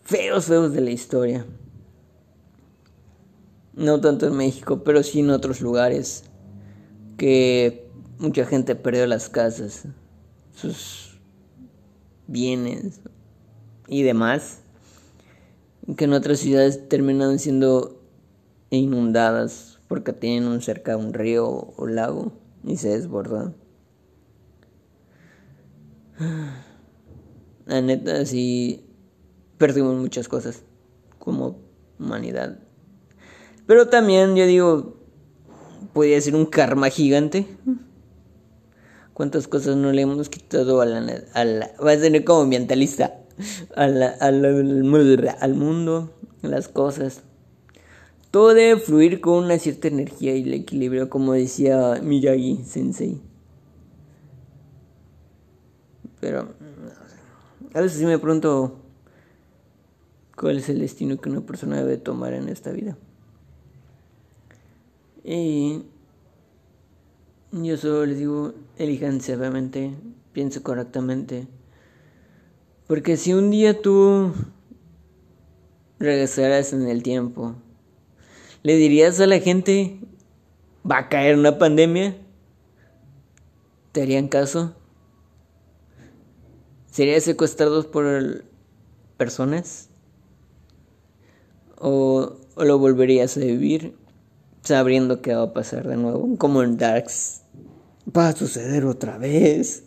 feos, 0.02 0.46
feos 0.46 0.72
de 0.72 0.80
la 0.80 0.90
historia. 0.90 1.46
No 3.74 4.00
tanto 4.00 4.28
en 4.28 4.37
México, 4.37 4.84
pero 4.84 5.02
sí 5.02 5.20
en 5.20 5.30
otros 5.30 5.60
lugares 5.60 6.24
que 7.16 7.90
mucha 8.18 8.46
gente 8.46 8.76
perdió 8.76 9.06
las 9.06 9.28
casas, 9.28 9.87
sus 10.54 11.18
bienes 12.26 13.00
y 13.88 14.02
demás, 14.02 14.60
que 15.96 16.04
en 16.04 16.12
otras 16.12 16.38
ciudades 16.38 16.88
terminan 16.88 17.38
siendo 17.38 18.00
inundadas 18.70 19.73
porque 19.88 20.12
tienen 20.12 20.48
un 20.48 20.60
cerca 20.62 20.96
un 20.96 21.12
río 21.12 21.46
o 21.48 21.86
lago 21.86 22.32
y 22.64 22.76
se 22.76 22.90
desbordan. 22.90 23.54
La 27.66 27.80
neta 27.80 28.24
sí 28.26 28.86
perdimos 29.58 29.96
muchas 29.96 30.28
cosas 30.28 30.62
como 31.18 31.58
humanidad. 31.98 32.58
Pero 33.66 33.88
también 33.88 34.36
yo 34.36 34.46
digo, 34.46 34.96
podría 35.92 36.20
ser 36.20 36.36
un 36.36 36.46
karma 36.46 36.90
gigante 36.90 37.46
cuántas 39.14 39.48
cosas 39.48 39.76
no 39.76 39.92
le 39.92 40.02
hemos 40.02 40.28
quitado 40.28 40.80
a 40.80 40.86
la, 40.86 41.22
a 41.32 41.44
la 41.44 41.70
va 41.82 41.92
a 41.92 41.96
ser 41.96 42.24
como 42.24 42.42
ambientalista 42.42 43.14
al, 43.74 44.02
al 44.02 45.54
mundo, 45.54 46.12
las 46.42 46.68
cosas. 46.68 47.22
Todo 48.34 48.52
debe 48.52 48.80
fluir 48.80 49.20
con 49.20 49.44
una 49.44 49.60
cierta 49.60 49.86
energía 49.86 50.34
y 50.34 50.42
el 50.42 50.54
equilibrio, 50.54 51.08
como 51.08 51.34
decía 51.34 52.00
Miyagi 52.02 52.64
Sensei. 52.64 53.20
Pero 56.20 56.48
a 57.72 57.80
veces 57.80 58.02
me 58.02 58.18
pregunto 58.18 58.80
cuál 60.36 60.58
es 60.58 60.68
el 60.68 60.80
destino 60.80 61.20
que 61.20 61.30
una 61.30 61.42
persona 61.42 61.76
debe 61.76 61.96
tomar 61.96 62.32
en 62.32 62.48
esta 62.48 62.72
vida. 62.72 62.98
Y 65.22 65.84
Yo 67.52 67.76
solo 67.76 68.04
les 68.04 68.18
digo, 68.18 68.52
elijan 68.78 69.20
sabiamente, 69.20 69.94
piense 70.32 70.60
correctamente. 70.60 71.46
Porque 72.88 73.16
si 73.16 73.32
un 73.32 73.52
día 73.52 73.80
tú 73.80 74.32
regresaras 76.00 76.72
en 76.72 76.88
el 76.88 77.04
tiempo, 77.04 77.54
¿le 78.64 78.77
dirías 78.77 79.20
a 79.20 79.27
la 79.27 79.38
gente, 79.40 80.00
va 80.90 80.98
a 80.98 81.09
caer 81.11 81.38
una 81.38 81.59
pandemia? 81.59 82.16
¿Te 83.92 84.03
harían 84.03 84.27
caso? 84.27 84.74
¿Serías 86.90 87.24
secuestrados 87.24 87.87
por 87.87 88.44
personas? 89.18 89.90
¿O, 91.79 92.37
lo 92.57 92.79
volverías 92.79 93.37
a 93.37 93.40
vivir 93.40 93.94
sabiendo 94.62 95.20
que 95.20 95.35
va 95.35 95.42
a 95.42 95.53
pasar 95.53 95.87
de 95.87 95.98
nuevo? 95.98 96.35
Como 96.38 96.62
en 96.62 96.79
Darks. 96.79 97.42
Va 98.16 98.29
a 98.29 98.33
suceder 98.33 98.87
otra 98.87 99.18
vez. 99.18 99.85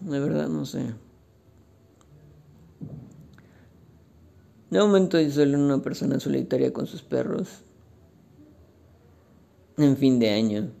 De 0.00 0.18
verdad 0.18 0.48
no 0.48 0.66
sé. 0.66 0.94
De 4.74 4.80
momento 4.80 5.20
yo 5.20 5.30
soy 5.30 5.54
una 5.54 5.80
persona 5.80 6.18
solitaria 6.18 6.72
con 6.72 6.88
sus 6.88 7.00
perros. 7.00 7.60
En 9.76 9.96
fin 9.96 10.18
de 10.18 10.30
año. 10.30 10.72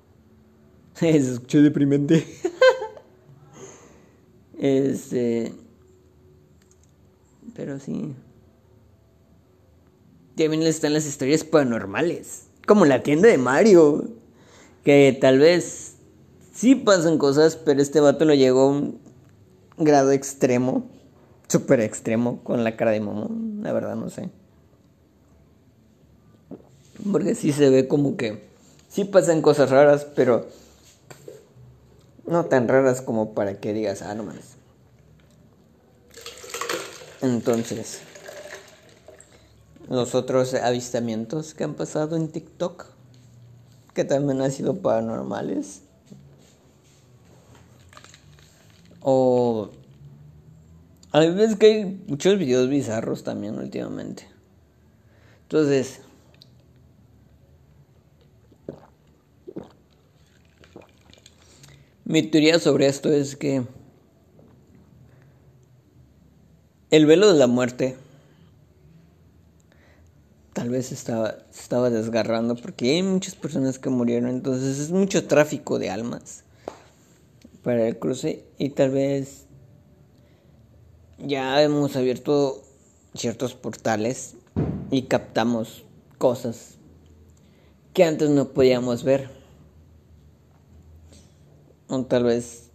Se 0.92 1.16
escuchó 1.16 1.62
deprimente. 1.62 2.26
este. 4.58 5.54
Pero 7.54 7.80
sí. 7.80 8.14
También 10.36 10.64
están 10.64 10.92
las 10.92 11.06
historias 11.06 11.44
paranormales. 11.44 12.48
Como 12.66 12.84
la 12.84 13.02
tienda 13.02 13.28
de 13.28 13.38
Mario. 13.38 14.04
Que 14.84 15.16
tal 15.18 15.38
vez 15.38 15.94
sí 16.52 16.74
pasan 16.74 17.16
cosas, 17.16 17.56
pero 17.56 17.80
este 17.80 18.00
vato 18.00 18.26
lo 18.26 18.34
llegó 18.34 18.64
a 18.64 18.68
un 18.68 19.00
grado 19.78 20.12
extremo. 20.12 20.97
Súper 21.48 21.80
extremo 21.80 22.42
con 22.44 22.62
la 22.62 22.76
cara 22.76 22.90
de 22.90 23.00
Momo. 23.00 23.30
La 23.62 23.72
verdad 23.72 23.96
no 23.96 24.10
sé. 24.10 24.30
Porque 27.10 27.34
sí 27.34 27.52
se 27.52 27.70
ve 27.70 27.88
como 27.88 28.16
que 28.16 28.48
sí 28.88 29.04
pasan 29.04 29.40
cosas 29.40 29.70
raras, 29.70 30.06
pero 30.14 30.46
no 32.26 32.44
tan 32.46 32.68
raras 32.68 33.00
como 33.00 33.32
para 33.34 33.60
que 33.60 33.72
digas, 33.72 34.02
ah, 34.02 34.14
no 34.14 34.24
mames. 34.24 34.56
Entonces, 37.22 38.00
los 39.88 40.14
otros 40.14 40.54
avistamientos 40.54 41.54
que 41.54 41.64
han 41.64 41.74
pasado 41.74 42.16
en 42.16 42.28
TikTok, 42.28 42.86
que 43.94 44.04
también 44.04 44.40
han 44.40 44.52
sido 44.52 44.76
paranormales. 44.76 45.82
O 49.00 49.70
hay 51.12 51.30
veces 51.30 51.56
que 51.56 51.66
hay 51.66 52.04
muchos 52.06 52.38
videos 52.38 52.68
bizarros 52.68 53.24
también 53.24 53.58
últimamente. 53.58 54.26
Entonces, 55.42 56.00
Mi 62.08 62.22
teoría 62.22 62.58
sobre 62.58 62.86
esto 62.86 63.12
es 63.12 63.36
que 63.36 63.64
el 66.90 67.04
velo 67.04 67.30
de 67.30 67.38
la 67.38 67.46
muerte 67.46 67.98
tal 70.54 70.70
vez 70.70 70.90
estaba, 70.90 71.34
estaba 71.52 71.90
desgarrando 71.90 72.56
porque 72.56 72.92
hay 72.92 73.02
muchas 73.02 73.34
personas 73.34 73.78
que 73.78 73.90
murieron, 73.90 74.30
entonces 74.30 74.78
es 74.78 74.90
mucho 74.90 75.26
tráfico 75.26 75.78
de 75.78 75.90
almas 75.90 76.44
para 77.62 77.86
el 77.86 77.98
cruce 77.98 78.42
y 78.56 78.70
tal 78.70 78.90
vez 78.90 79.44
ya 81.18 81.62
hemos 81.62 81.96
abierto 81.96 82.62
ciertos 83.14 83.54
portales 83.54 84.34
y 84.90 85.02
captamos 85.02 85.84
cosas 86.18 86.76
que 87.92 88.04
antes 88.04 88.30
no 88.30 88.48
podíamos 88.48 89.02
ver 89.02 89.28
o 91.88 92.02
tal 92.04 92.24
vez 92.24 92.70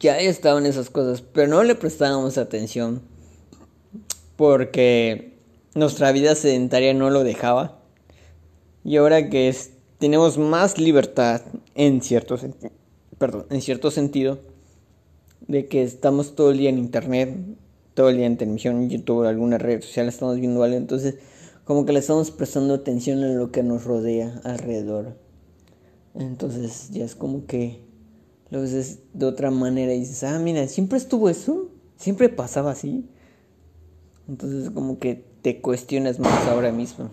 ya 0.00 0.18
estaban 0.18 0.66
esas 0.66 0.90
cosas, 0.90 1.22
pero 1.22 1.48
no 1.48 1.62
le 1.62 1.74
prestábamos 1.74 2.38
atención 2.38 3.02
porque 4.36 5.38
nuestra 5.74 6.12
vida 6.12 6.34
sedentaria 6.34 6.94
no 6.94 7.10
lo 7.10 7.24
dejaba. 7.24 7.78
Y 8.84 8.96
ahora 8.96 9.30
que 9.30 9.54
tenemos 9.98 10.36
más 10.36 10.78
libertad 10.78 11.42
en 11.74 12.02
cierto, 12.02 12.38
perdón, 13.18 13.46
en 13.50 13.62
cierto 13.62 13.90
sentido, 13.90 14.38
de 15.48 15.66
que 15.66 15.82
estamos 15.82 16.34
todo 16.34 16.50
el 16.50 16.58
día 16.58 16.70
en 16.70 16.78
internet, 16.78 17.36
todo 17.94 18.08
el 18.08 18.16
día 18.16 18.26
en 18.26 18.36
televisión, 18.36 18.88
YouTube, 18.88 19.24
alguna 19.24 19.58
red 19.58 19.82
social, 19.82 20.08
estamos 20.08 20.36
viendo 20.36 20.62
algo, 20.62 20.76
entonces 20.76 21.16
como 21.64 21.86
que 21.86 21.92
le 21.92 22.00
estamos 22.00 22.30
prestando 22.30 22.74
atención 22.74 23.22
a 23.22 23.28
lo 23.28 23.50
que 23.50 23.62
nos 23.62 23.84
rodea 23.84 24.40
alrededor. 24.44 25.16
Entonces 26.14 26.90
ya 26.90 27.04
es 27.04 27.14
como 27.14 27.46
que 27.46 27.80
lo 28.50 28.60
ves 28.60 28.98
de 29.12 29.26
otra 29.26 29.50
manera 29.50 29.94
y 29.94 30.00
dices, 30.00 30.24
ah, 30.24 30.38
mira, 30.38 30.66
siempre 30.68 30.98
estuvo 30.98 31.28
eso, 31.28 31.70
siempre 31.96 32.28
pasaba 32.28 32.72
así. 32.72 33.08
Entonces 34.28 34.70
como 34.70 34.98
que 34.98 35.24
te 35.42 35.60
cuestionas 35.60 36.18
más 36.18 36.46
ahora 36.48 36.72
mismo 36.72 37.10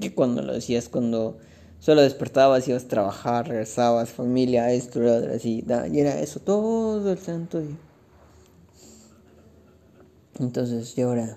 que 0.00 0.14
cuando 0.14 0.42
lo 0.42 0.52
decías, 0.52 0.88
cuando 0.88 1.38
solo 1.84 2.00
despertabas, 2.00 2.66
ibas 2.66 2.84
a 2.84 2.88
trabajar, 2.88 3.46
regresabas, 3.46 4.08
familia, 4.08 4.72
esto, 4.72 5.02
así, 5.34 5.62
y 5.92 6.00
era 6.00 6.18
eso 6.18 6.40
todo 6.40 7.12
el 7.12 7.18
santo 7.18 7.60
día. 7.60 7.76
Entonces, 10.40 10.96
y 10.96 11.02
ahora 11.02 11.36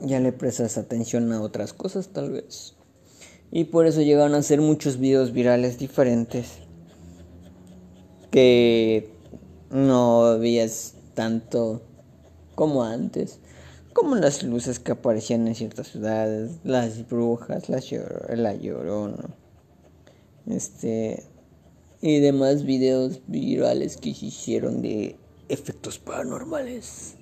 ya 0.00 0.20
le 0.20 0.30
prestas 0.32 0.76
atención 0.76 1.32
a 1.32 1.40
otras 1.40 1.72
cosas, 1.72 2.08
tal 2.08 2.32
vez. 2.32 2.74
Y 3.50 3.64
por 3.64 3.86
eso 3.86 4.02
llegaron 4.02 4.34
a 4.34 4.42
ser 4.42 4.60
muchos 4.60 4.98
videos 4.98 5.32
virales 5.32 5.78
diferentes. 5.78 6.58
Que 8.30 9.10
no 9.70 10.24
habías 10.24 10.96
tanto 11.14 11.80
como 12.54 12.84
antes. 12.84 13.38
Como 13.94 14.16
las 14.16 14.42
luces 14.42 14.80
que 14.80 14.90
aparecían 14.90 15.46
en 15.46 15.54
ciertas 15.54 15.86
ciudades, 15.86 16.58
las 16.64 17.08
brujas, 17.08 17.68
la, 17.68 17.80
la 18.34 18.54
llorona. 18.54 19.24
Este. 20.46 21.22
Y 22.02 22.18
demás 22.18 22.64
videos 22.64 23.22
virales 23.28 23.96
que 23.96 24.12
se 24.12 24.26
hicieron 24.26 24.82
de 24.82 25.16
efectos 25.48 26.00
paranormales. 26.00 27.14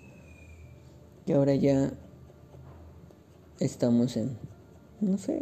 Y 1.26 1.32
ahora 1.32 1.54
ya 1.54 1.92
estamos 3.61 4.16
en. 4.16 4.38
No 5.02 5.18
sé, 5.18 5.40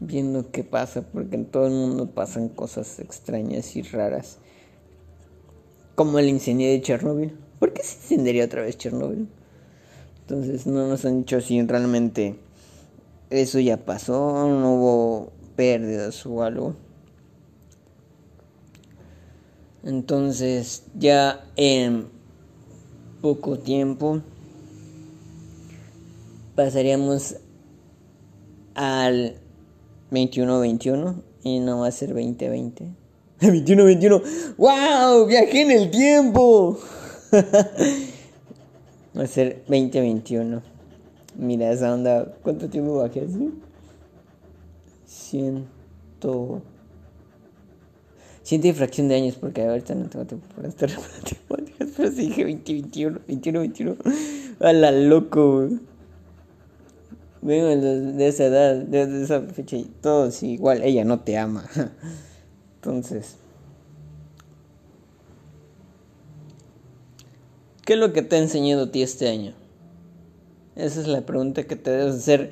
viendo 0.00 0.50
qué 0.50 0.64
pasa, 0.64 1.02
porque 1.02 1.36
en 1.36 1.44
todo 1.44 1.66
el 1.66 1.74
mundo 1.74 2.10
pasan 2.10 2.48
cosas 2.48 2.98
extrañas 3.00 3.76
y 3.76 3.82
raras. 3.82 4.38
Como 5.94 6.18
el 6.18 6.30
incendio 6.30 6.68
de 6.68 6.80
Chernobyl. 6.80 7.38
¿Por 7.58 7.74
qué 7.74 7.82
se 7.82 7.96
incendiaría 7.96 8.46
otra 8.46 8.62
vez 8.62 8.78
Chernobyl? 8.78 9.28
Entonces 10.26 10.66
no 10.66 10.88
nos 10.88 11.04
han 11.04 11.18
dicho 11.18 11.38
si 11.42 11.60
realmente 11.62 12.38
eso 13.28 13.60
ya 13.60 13.76
pasó, 13.76 14.48
no 14.48 14.74
hubo 14.74 15.32
pérdidas 15.54 16.24
o 16.24 16.42
algo. 16.42 16.74
Entonces 19.84 20.84
ya 20.98 21.44
en 21.56 22.06
poco 23.20 23.58
tiempo 23.58 24.22
pasaríamos 26.54 27.36
al 28.74 29.36
21-21 30.10 31.16
y 31.42 31.60
no 31.60 31.80
va 31.80 31.88
a 31.88 31.92
ser 31.92 32.14
2020. 32.14 32.88
21-21. 33.40 34.22
¡Wow! 34.56 35.26
Viajé 35.26 35.62
en 35.62 35.70
el 35.70 35.90
tiempo. 35.90 36.78
va 39.16 39.22
a 39.22 39.26
ser 39.26 39.62
2021. 39.68 40.62
Mira 41.36 41.70
esa 41.70 41.92
onda. 41.92 42.34
¿Cuánto 42.42 42.68
tiempo 42.68 42.96
bajé 42.96 43.22
así? 43.22 43.50
Ciento. 45.06 46.62
Ciento 48.42 48.74
fracción 48.74 49.08
de 49.08 49.14
años, 49.14 49.36
porque 49.36 49.62
ahorita 49.62 49.94
no 49.94 50.08
tengo 50.08 50.26
tiempo 50.26 50.46
para 50.54 50.68
estar 50.68 50.90
matemáticas. 50.90 51.88
Pero 51.96 52.10
si 52.10 52.28
dije 52.28 52.42
2021, 52.42 53.20
21, 53.26 53.58
21. 53.60 53.96
A 54.60 54.72
la 54.72 54.90
loco, 54.90 55.68
vengo 57.40 57.66
de 57.68 58.28
esa 58.28 58.44
edad, 58.44 58.76
de 58.76 59.22
esa 59.22 59.40
fecha 59.42 59.76
y 59.76 59.84
todos 60.00 60.42
igual, 60.42 60.82
ella 60.82 61.04
no 61.04 61.20
te 61.20 61.36
ama. 61.38 61.64
Entonces, 62.76 63.36
¿qué 67.84 67.94
es 67.94 67.98
lo 67.98 68.12
que 68.12 68.22
te 68.22 68.36
ha 68.36 68.38
enseñado 68.38 68.84
a 68.84 68.90
ti 68.90 69.02
este 69.02 69.28
año? 69.28 69.54
Esa 70.76 71.00
es 71.00 71.06
la 71.06 71.24
pregunta 71.24 71.64
que 71.64 71.76
te 71.76 71.90
debes 71.90 72.16
hacer 72.16 72.50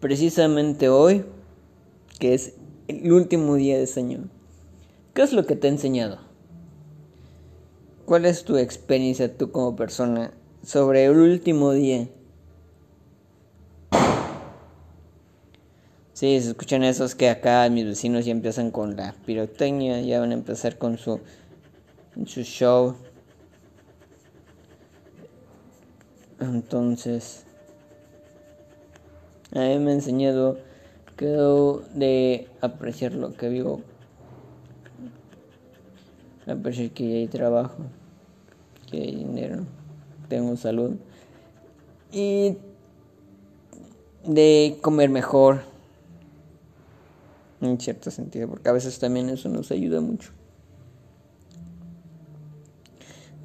precisamente 0.00 0.88
hoy, 0.88 1.24
que 2.18 2.34
es 2.34 2.54
el 2.88 3.12
último 3.12 3.54
día 3.54 3.76
de 3.76 3.84
ese 3.84 4.00
año, 4.00 4.28
¿qué 5.14 5.22
es 5.22 5.32
lo 5.32 5.46
que 5.46 5.56
te 5.56 5.66
ha 5.66 5.70
enseñado? 5.70 6.18
¿Cuál 8.04 8.26
es 8.26 8.44
tu 8.44 8.58
experiencia 8.58 9.34
tú 9.34 9.50
como 9.50 9.76
persona 9.76 10.32
sobre 10.62 11.06
el 11.06 11.16
último 11.16 11.72
día? 11.72 12.08
Sí, 16.12 16.40
se 16.40 16.50
escuchan 16.50 16.84
esos 16.84 17.14
que 17.14 17.28
acá 17.28 17.68
mis 17.70 17.86
vecinos 17.86 18.24
ya 18.24 18.32
empiezan 18.32 18.70
con 18.70 18.94
la 18.94 19.14
pirotecnia, 19.24 20.00
ya 20.02 20.20
van 20.20 20.30
a 20.30 20.34
empezar 20.34 20.78
con 20.78 20.98
su, 20.98 21.18
su 22.26 22.42
show. 22.42 22.94
Entonces, 26.40 27.44
a 29.52 29.58
me 29.58 29.90
ha 29.90 29.94
enseñado 29.94 30.58
que 31.16 31.26
de 31.26 32.48
apreciar 32.60 33.12
lo 33.12 33.32
que 33.34 33.48
vivo, 33.48 33.82
apreciar 36.46 36.90
que 36.90 37.04
hay 37.18 37.28
trabajo, 37.28 37.76
que 38.90 38.98
hay 38.98 39.14
dinero, 39.14 39.64
tengo 40.28 40.56
salud 40.56 40.96
y 42.12 42.56
de 44.24 44.78
comer 44.82 45.10
mejor 45.10 45.62
en 47.60 47.78
cierto 47.80 48.10
sentido, 48.10 48.48
porque 48.48 48.68
a 48.68 48.72
veces 48.72 48.98
también 48.98 49.28
eso 49.28 49.48
nos 49.48 49.70
ayuda 49.70 50.00
mucho. 50.00 50.32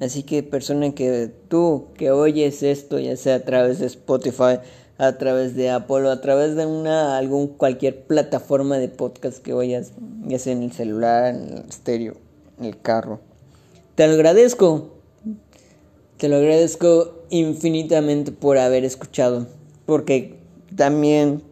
Así 0.00 0.22
que 0.22 0.42
persona 0.42 0.94
que 0.94 1.30
tú 1.48 1.88
que 1.94 2.10
oyes 2.10 2.62
esto, 2.62 2.98
ya 2.98 3.16
sea 3.16 3.36
a 3.36 3.44
través 3.44 3.80
de 3.80 3.86
Spotify, 3.86 4.58
a 5.00 5.16
través 5.16 5.56
de 5.56 5.70
Apple 5.70 6.10
a 6.10 6.20
través 6.20 6.56
de 6.56 6.66
una 6.66 7.16
algún 7.16 7.48
cualquier 7.48 8.02
plataforma 8.04 8.76
de 8.76 8.88
podcast 8.88 9.38
que 9.38 9.54
oyas, 9.54 9.92
ya 10.26 10.38
sea 10.38 10.52
en 10.52 10.62
el 10.62 10.72
celular, 10.72 11.34
en 11.34 11.58
el 11.58 11.64
estéreo, 11.68 12.16
en 12.58 12.66
el 12.66 12.80
carro. 12.80 13.20
Te 13.94 14.06
lo 14.06 14.14
agradezco. 14.14 14.90
Te 16.18 16.28
lo 16.28 16.36
agradezco 16.36 17.24
infinitamente 17.30 18.30
por 18.30 18.58
haber 18.58 18.84
escuchado, 18.84 19.46
porque 19.86 20.36
también 20.76 21.42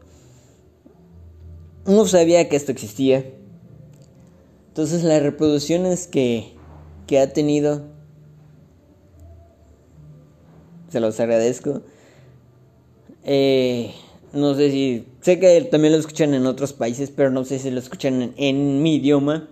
no 1.86 2.07
sabía 2.07 2.51
que 2.51 2.57
esto 2.57 2.70
existía. 2.72 3.24
Entonces 4.68 5.05
las 5.05 5.22
reproducciones 5.22 6.07
que, 6.07 6.53
que 7.07 7.18
ha 7.18 7.32
tenido, 7.32 7.82
se 10.89 11.01
los 11.01 11.18
agradezco. 11.20 11.82
Eh, 13.24 13.93
no 14.32 14.55
sé 14.55 14.70
si, 14.70 15.07
sé 15.20 15.39
que 15.39 15.62
también 15.62 15.93
lo 15.93 15.99
escuchan 15.99 16.34
en 16.34 16.47
otros 16.47 16.72
países, 16.72 17.11
pero 17.11 17.30
no 17.30 17.45
sé 17.45 17.59
si 17.59 17.70
lo 17.70 17.78
escuchan 17.78 18.34
en, 18.36 18.82
mi 18.82 18.97
idioma. 18.97 19.49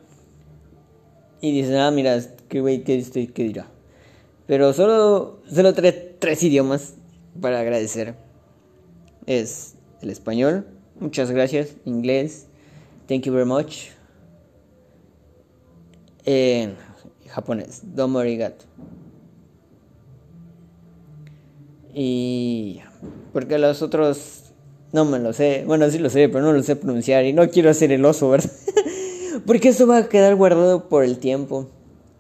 Y 1.41 1.53
dicen, 1.53 1.77
ah, 1.77 1.91
mira, 1.91 2.21
qué 2.49 2.61
güey, 2.61 2.83
qué, 2.85 2.97
este, 2.97 3.29
qué 3.29 3.45
dirá. 3.45 3.67
Pero 4.47 4.73
solo, 4.73 5.41
solo 5.53 5.75
trae 5.75 5.93
tres 5.93 6.43
idiomas 6.43 6.95
para 7.41 7.61
agradecer. 7.61 8.15
Es 9.27 9.75
el 10.01 10.11
español, 10.11 10.67
Muchas 10.99 11.31
gracias. 11.31 11.77
Inglés. 11.85 12.47
Thank 13.07 13.25
you 13.25 13.33
very 13.33 13.45
much. 13.45 13.91
En 16.25 16.75
japonés. 17.29 17.83
Domo 17.85 18.19
arigato. 18.19 18.65
Y 21.99 22.81
porque 23.33 23.57
los 23.57 23.81
otros 23.81 24.53
no 24.93 25.07
me 25.07 25.19
lo 25.19 25.33
sé. 25.33 25.65
Bueno, 25.67 25.91
sí 25.91 25.99
lo 25.99 26.11
sé, 26.11 26.29
pero 26.29 26.45
no 26.45 26.53
lo 26.53 26.63
sé 26.63 26.77
pronunciar 26.77 27.25
y 27.25 27.33
no 27.33 27.49
quiero 27.49 27.71
hacer 27.71 27.91
el 27.91 28.05
oso, 28.05 28.29
¿verdad? 28.29 28.51
porque 29.47 29.69
eso 29.69 29.87
va 29.87 29.97
a 29.97 30.09
quedar 30.09 30.35
guardado 30.35 30.91
por 30.91 31.05
el 31.05 31.17
tiempo. 31.19 31.69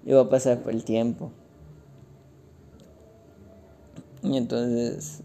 Y 0.07 0.13
va 0.13 0.23
a 0.23 0.31
pasar 0.31 0.63
por 0.63 0.73
el 0.73 0.83
tiempo. 0.83 1.31
Y 4.23 4.39
entonces 4.39 5.21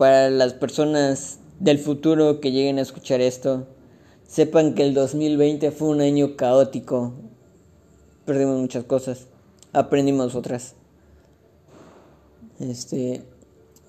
para 0.00 0.30
las 0.30 0.54
personas 0.54 1.40
del 1.58 1.78
futuro 1.78 2.40
que 2.40 2.52
lleguen 2.52 2.78
a 2.78 2.80
escuchar 2.80 3.20
esto, 3.20 3.66
sepan 4.26 4.72
que 4.72 4.82
el 4.82 4.94
2020 4.94 5.72
fue 5.72 5.88
un 5.88 6.00
año 6.00 6.36
caótico. 6.36 7.12
Perdimos 8.24 8.58
muchas 8.58 8.84
cosas, 8.84 9.26
aprendimos 9.74 10.34
otras. 10.34 10.74
Este, 12.60 13.24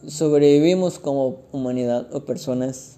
sobrevivimos 0.07 0.97
como 0.97 1.41
humanidad 1.51 2.13
o 2.13 2.25
personas. 2.25 2.97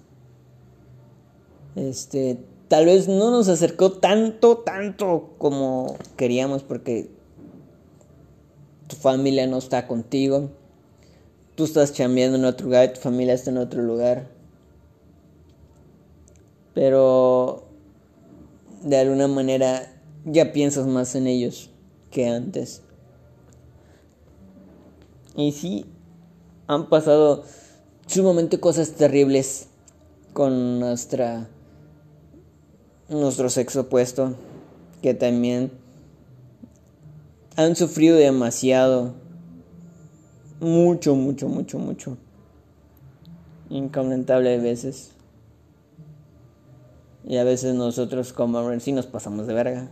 Este, 1.76 2.38
tal 2.68 2.86
vez 2.86 3.08
no 3.08 3.30
nos 3.30 3.48
acercó 3.48 3.92
tanto, 3.92 4.58
tanto 4.58 5.34
como 5.38 5.96
queríamos 6.16 6.62
porque 6.62 7.10
tu 8.86 8.96
familia 8.96 9.46
no 9.46 9.58
está 9.58 9.86
contigo. 9.86 10.50
Tú 11.56 11.64
estás 11.64 11.92
chambeando 11.92 12.38
en 12.38 12.44
otro 12.46 12.66
lugar, 12.66 12.92
tu 12.94 13.00
familia 13.00 13.34
está 13.34 13.50
en 13.50 13.58
otro 13.58 13.82
lugar 13.82 14.34
pero 16.74 17.64
de 18.82 18.98
alguna 18.98 19.28
manera 19.28 19.90
ya 20.26 20.52
piensas 20.52 20.86
más 20.86 21.14
en 21.14 21.26
ellos 21.28 21.70
que 22.10 22.28
antes. 22.28 22.82
Y 25.36 25.52
sí, 25.52 25.86
han 26.66 26.88
pasado 26.88 27.44
sumamente 28.06 28.60
cosas 28.60 28.92
terribles 28.92 29.68
con 30.32 30.80
nuestra 30.80 31.48
nuestro 33.08 33.50
sexo 33.50 33.82
opuesto 33.82 34.34
que 35.02 35.14
también 35.14 35.70
han 37.56 37.76
sufrido 37.76 38.16
demasiado. 38.16 39.14
Mucho 40.60 41.14
mucho 41.14 41.48
mucho 41.48 41.78
mucho. 41.78 42.16
Incomentable 43.70 44.58
veces. 44.58 45.10
Y 47.26 47.38
a 47.38 47.44
veces 47.44 47.74
nosotros 47.74 48.32
como 48.32 48.78
sí 48.80 48.92
nos 48.92 49.06
pasamos 49.06 49.46
de 49.46 49.54
verga. 49.54 49.90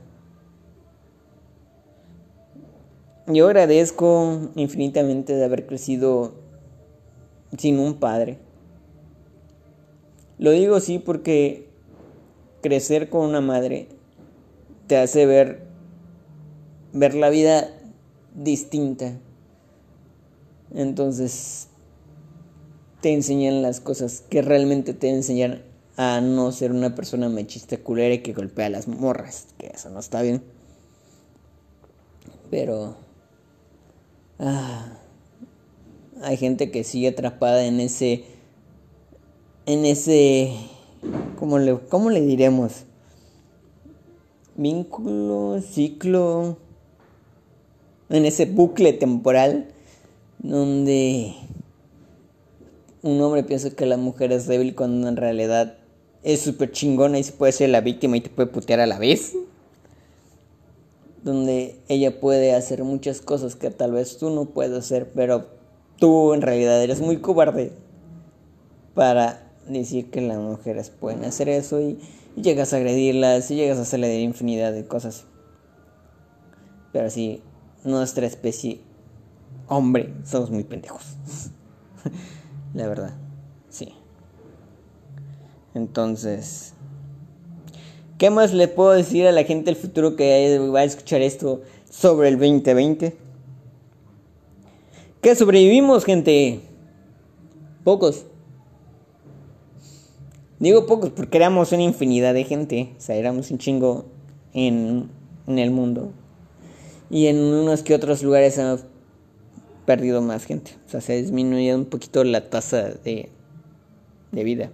Yo 3.26 3.46
agradezco 3.46 4.50
infinitamente 4.56 5.34
de 5.34 5.44
haber 5.44 5.66
crecido 5.66 6.34
sin 7.56 7.78
un 7.78 7.94
padre. 7.94 8.38
Lo 10.38 10.50
digo 10.50 10.74
así 10.74 10.98
porque 10.98 11.68
crecer 12.62 13.10
con 13.10 13.28
una 13.28 13.40
madre 13.40 13.88
te 14.88 14.96
hace 14.96 15.26
ver 15.26 15.62
ver 16.92 17.14
la 17.14 17.30
vida 17.30 17.68
distinta. 18.34 19.18
Entonces 20.74 21.68
te 23.00 23.12
enseñan 23.12 23.62
las 23.62 23.80
cosas 23.80 24.22
que 24.28 24.42
realmente 24.42 24.94
te 24.94 25.10
enseñan 25.10 25.62
a 25.96 26.20
no 26.20 26.50
ser 26.52 26.72
una 26.72 26.94
persona 26.94 27.28
machista 27.28 27.76
culera 27.76 28.14
y 28.14 28.22
que 28.22 28.32
golpea 28.32 28.68
las 28.70 28.88
morras, 28.88 29.48
que 29.58 29.68
eso 29.68 29.90
no 29.90 30.00
está 30.00 30.22
bien. 30.22 30.42
Pero 32.50 32.96
ah, 34.38 34.98
hay 36.22 36.36
gente 36.36 36.70
que 36.70 36.84
sigue 36.84 37.08
atrapada 37.08 37.64
en 37.64 37.80
ese 37.80 38.24
en 39.66 39.84
ese 39.84 40.52
¿cómo 41.36 41.58
le, 41.58 41.78
cómo 41.88 42.10
le 42.10 42.20
diremos? 42.20 42.84
Vínculo, 44.54 45.60
ciclo, 45.62 46.58
en 48.10 48.26
ese 48.26 48.44
bucle 48.44 48.92
temporal 48.92 49.68
donde 50.38 51.34
un 53.02 53.20
hombre 53.20 53.42
piensa 53.44 53.70
que 53.70 53.86
la 53.86 53.96
mujer 53.96 54.32
es 54.32 54.46
débil 54.46 54.74
cuando 54.74 55.08
en 55.08 55.16
realidad 55.16 55.78
es 56.22 56.40
súper 56.40 56.70
chingona 56.72 57.18
y 57.18 57.24
se 57.24 57.32
puede 57.32 57.52
ser 57.52 57.70
la 57.70 57.80
víctima 57.80 58.16
y 58.16 58.20
te 58.20 58.30
puede 58.30 58.48
putear 58.48 58.80
a 58.80 58.86
la 58.86 58.98
vez. 58.98 59.34
Donde 61.22 61.80
ella 61.88 62.20
puede 62.20 62.54
hacer 62.54 62.82
muchas 62.84 63.20
cosas 63.20 63.54
que 63.54 63.70
tal 63.70 63.92
vez 63.92 64.18
tú 64.18 64.30
no 64.30 64.46
puedes 64.46 64.76
hacer, 64.76 65.12
pero 65.14 65.46
tú 65.98 66.34
en 66.34 66.42
realidad 66.42 66.82
eres 66.82 67.00
muy 67.00 67.18
cobarde 67.18 67.72
para 68.94 69.52
decir 69.68 70.10
que 70.10 70.20
las 70.20 70.38
mujeres 70.38 70.90
pueden 70.90 71.24
hacer 71.24 71.48
eso 71.48 71.80
y, 71.80 71.98
llegas 72.36 72.72
a 72.72 72.76
agredirlas 72.76 73.50
y 73.50 73.56
llegas 73.56 73.78
a 73.78 73.82
hacerle 73.82 74.20
infinidad 74.20 74.72
de 74.72 74.86
cosas. 74.86 75.24
Pero 76.92 77.10
sí, 77.10 77.42
nuestra 77.84 78.26
especie, 78.26 78.80
hombre, 79.68 80.14
somos 80.24 80.50
muy 80.50 80.64
pendejos. 80.64 81.16
la 82.74 82.88
verdad, 82.88 83.14
sí. 83.68 83.94
Entonces, 85.74 86.74
¿qué 88.22 88.30
más 88.30 88.54
le 88.54 88.68
puedo 88.68 88.92
decir 88.92 89.26
a 89.26 89.32
la 89.32 89.42
gente 89.42 89.64
del 89.64 89.74
futuro 89.74 90.14
que 90.14 90.56
va 90.72 90.78
a 90.78 90.84
escuchar 90.84 91.22
esto 91.22 91.60
sobre 91.90 92.28
el 92.28 92.38
2020? 92.38 93.16
Que 95.20 95.34
sobrevivimos, 95.34 96.04
gente. 96.04 96.60
Pocos. 97.82 98.26
Digo 100.60 100.86
pocos 100.86 101.10
porque 101.10 101.36
éramos 101.36 101.72
una 101.72 101.82
infinidad 101.82 102.32
de 102.32 102.44
gente. 102.44 102.92
O 102.96 103.00
sea, 103.00 103.16
éramos 103.16 103.50
un 103.50 103.58
chingo 103.58 104.04
en, 104.54 105.10
el 105.48 105.72
mundo. 105.72 106.12
Y 107.10 107.26
en 107.26 107.38
unos 107.38 107.82
que 107.82 107.92
otros 107.92 108.22
lugares 108.22 108.56
hemos 108.56 108.84
perdido 109.84 110.22
más 110.22 110.44
gente. 110.44 110.70
O 110.86 110.90
sea, 110.90 111.00
se 111.00 111.14
ha 111.14 111.16
disminuido 111.16 111.76
un 111.76 111.86
poquito 111.86 112.22
la 112.22 112.48
tasa 112.50 112.82
de, 113.02 113.30
de 114.30 114.44
vida. 114.44 114.70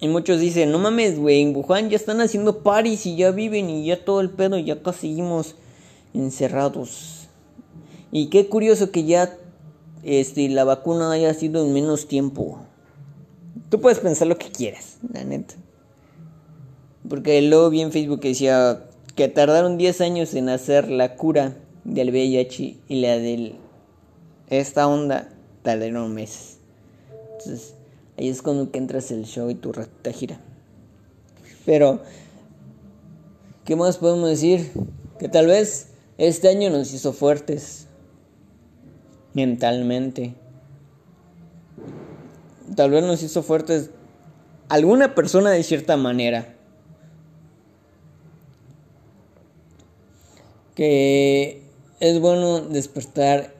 Y 0.00 0.08
muchos 0.08 0.40
dicen, 0.40 0.72
no 0.72 0.78
mames, 0.78 1.18
güey, 1.18 1.42
en 1.42 1.54
Wuhan 1.54 1.90
ya 1.90 1.96
están 1.96 2.22
haciendo 2.22 2.62
paris 2.62 3.04
y 3.04 3.16
ya 3.16 3.32
viven 3.32 3.68
y 3.68 3.84
ya 3.84 4.02
todo 4.02 4.22
el 4.22 4.30
pedo, 4.30 4.56
y 4.56 4.64
ya 4.64 4.74
acá 4.74 4.94
seguimos 4.94 5.56
encerrados. 6.14 7.28
Y 8.10 8.26
qué 8.26 8.48
curioso 8.48 8.90
que 8.90 9.04
ya 9.04 9.36
este, 10.02 10.48
la 10.48 10.64
vacuna 10.64 11.12
haya 11.12 11.34
sido 11.34 11.64
en 11.64 11.74
menos 11.74 12.08
tiempo. 12.08 12.60
Tú 13.68 13.80
puedes 13.80 13.98
pensar 13.98 14.26
lo 14.26 14.38
que 14.38 14.50
quieras, 14.50 14.96
la 15.12 15.22
neta. 15.22 15.54
Porque 17.08 17.42
luego 17.42 17.68
vi 17.68 17.82
en 17.82 17.92
Facebook 17.92 18.20
que 18.20 18.28
decía 18.28 18.84
que 19.14 19.28
tardaron 19.28 19.76
10 19.76 20.00
años 20.00 20.34
en 20.34 20.48
hacer 20.48 20.90
la 20.90 21.16
cura 21.16 21.56
del 21.84 22.10
VIH 22.10 22.78
y 22.88 23.00
la 23.00 23.18
de 23.18 23.54
esta 24.48 24.88
onda 24.88 25.28
tardaron 25.62 26.14
meses. 26.14 26.58
Entonces, 27.32 27.74
Ahí 28.20 28.28
es 28.28 28.42
cuando 28.42 28.70
que 28.70 28.76
entras 28.76 29.10
el 29.12 29.24
show 29.24 29.48
y 29.48 29.54
tu 29.54 29.72
rata 29.72 30.12
gira. 30.12 30.38
Pero, 31.64 32.02
¿qué 33.64 33.76
más 33.76 33.96
podemos 33.96 34.28
decir? 34.28 34.70
Que 35.18 35.30
tal 35.30 35.46
vez 35.46 35.88
este 36.18 36.50
año 36.50 36.68
nos 36.68 36.92
hizo 36.92 37.14
fuertes 37.14 37.86
mentalmente. 39.32 40.34
Tal 42.76 42.90
vez 42.90 43.02
nos 43.04 43.22
hizo 43.22 43.42
fuertes 43.42 43.88
alguna 44.68 45.14
persona 45.14 45.50
de 45.50 45.62
cierta 45.62 45.96
manera. 45.96 46.54
Que 50.74 51.62
es 52.00 52.20
bueno 52.20 52.60
despertar 52.60 53.54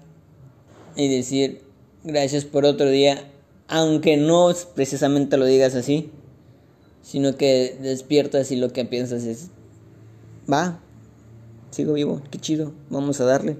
y 0.96 1.08
decir 1.08 1.62
gracias 2.04 2.44
por 2.44 2.66
otro 2.66 2.90
día 2.90 3.26
aunque 3.70 4.16
no 4.16 4.52
precisamente 4.74 5.36
lo 5.36 5.46
digas 5.46 5.76
así, 5.76 6.10
sino 7.02 7.36
que 7.36 7.78
despiertas 7.80 8.50
y 8.50 8.56
lo 8.56 8.72
que 8.72 8.84
piensas 8.84 9.22
es, 9.22 9.50
va, 10.52 10.80
sigo 11.70 11.92
vivo, 11.92 12.20
qué 12.32 12.38
chido, 12.38 12.72
vamos 12.90 13.20
a 13.20 13.24
darle. 13.26 13.58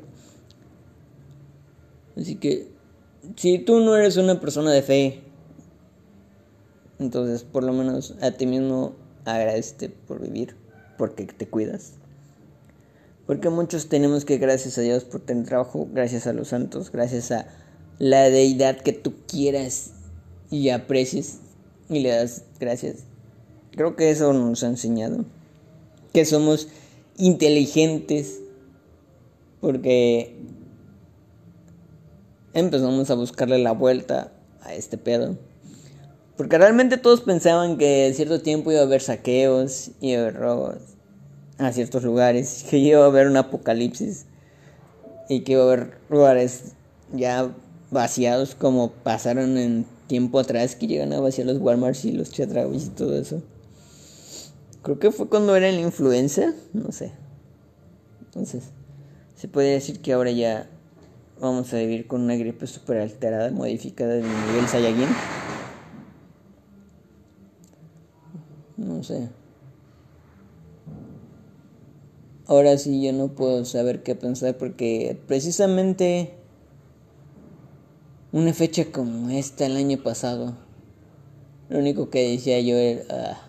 Así 2.17 2.35
que, 2.35 2.69
si 3.37 3.61
tú 3.61 3.79
no 3.79 3.95
eres 3.95 4.17
una 4.17 4.41
persona 4.41 4.73
de 4.73 4.83
fe, 4.83 5.23
entonces 6.99 7.45
por 7.45 7.63
lo 7.63 7.73
menos 7.73 8.17
a 8.21 8.33
ti 8.33 8.47
mismo 8.47 8.97
agradecete 9.25 9.91
por 9.91 10.21
vivir, 10.21 10.57
porque 10.99 11.25
te 11.25 11.47
cuidas. 11.47 11.93
Porque 13.29 13.49
muchos 13.49 13.89
tenemos 13.89 14.25
que, 14.25 14.39
gracias 14.39 14.77
a 14.77 14.81
Dios 14.81 15.05
por 15.05 15.21
tener 15.21 15.47
trabajo, 15.47 15.87
gracias 15.93 16.27
a 16.27 16.33
los 16.33 16.49
santos, 16.49 16.91
gracias 16.91 17.31
a 17.31 17.47
la 18.01 18.29
deidad 18.29 18.81
que 18.81 18.93
tú 18.93 19.15
quieras 19.29 19.93
y 20.51 20.71
aprecies 20.71 21.39
y 21.89 22.01
le 22.01 22.11
das 22.11 22.45
gracias. 22.59 23.05
Creo 23.73 23.97
que 23.97 24.11
eso 24.11 24.33
nos 24.33 24.63
ha 24.63 24.69
enseñado. 24.69 25.25
Que 26.13 26.25
somos 26.25 26.69
inteligentes 27.17 28.41
porque 29.61 30.37
empezamos 32.53 33.11
a 33.11 33.15
buscarle 33.15 33.59
la 33.59 33.73
vuelta 33.73 34.33
a 34.63 34.75
este 34.75 34.99
pedo. 34.99 35.37
Porque 36.37 36.59
realmente 36.59 36.97
todos 36.97 37.21
pensaban 37.21 37.77
que 37.77 38.07
en 38.07 38.15
cierto 38.15 38.41
tiempo 38.41 38.73
iba 38.73 38.81
a 38.81 38.85
haber 38.85 39.03
saqueos, 39.03 39.91
iba 40.01 40.29
a 40.29 40.31
robos 40.31 40.79
a 41.59 41.73
ciertos 41.73 42.03
lugares, 42.03 42.65
que 42.71 42.79
iba 42.79 43.05
a 43.05 43.07
haber 43.07 43.27
un 43.27 43.37
apocalipsis 43.37 44.27
y 45.29 45.41
que 45.41 45.53
iba 45.53 45.63
a 45.63 45.67
haber 45.67 45.99
lugares 46.09 46.73
ya 47.13 47.51
vaciados 47.91 48.55
como 48.55 48.91
pasaron 48.91 49.59
en 49.59 49.85
tiempo 50.11 50.41
atrás 50.41 50.75
que 50.75 50.89
llegan 50.89 51.13
a 51.13 51.21
vaciar 51.21 51.47
los 51.47 51.59
Walmarts 51.59 52.05
y 52.05 52.11
los 52.11 52.33
Chedrauis 52.33 52.87
y 52.87 52.89
todo 52.89 53.17
eso. 53.17 53.41
Creo 54.83 54.99
que 54.99 55.13
fue 55.13 55.29
cuando 55.29 55.55
era 55.55 55.71
la 55.71 55.81
influenza, 55.81 56.53
no 56.73 56.91
sé. 56.91 57.13
Entonces, 58.25 58.65
se 59.37 59.47
puede 59.47 59.71
decir 59.71 60.01
que 60.01 60.13
ahora 60.13 60.33
ya 60.33 60.69
vamos 61.41 61.73
a 61.73 61.77
vivir 61.77 62.09
con 62.09 62.23
una 62.23 62.35
gripe 62.35 62.67
super 62.67 62.99
alterada, 62.99 63.53
modificada 63.53 64.15
de 64.15 64.23
nivel 64.23 64.67
Saiyajin. 64.67 65.09
No 68.79 69.05
sé. 69.05 69.29
Ahora 72.49 72.77
sí 72.79 73.01
yo 73.01 73.13
no 73.13 73.29
puedo 73.29 73.65
saber 73.65 74.03
qué 74.03 74.17
pensar 74.17 74.59
porque 74.59 75.21
precisamente 75.29 76.40
una 78.33 78.53
fecha 78.53 78.85
como 78.87 79.31
esta 79.31 79.67
el 79.67 79.77
año 79.77 79.99
pasado, 80.03 80.55
lo 81.69 81.79
único 81.79 82.11
que 82.11 82.31
decía 82.31 82.61
yo 82.61 82.77
era, 82.77 83.03
ah, 83.11 83.41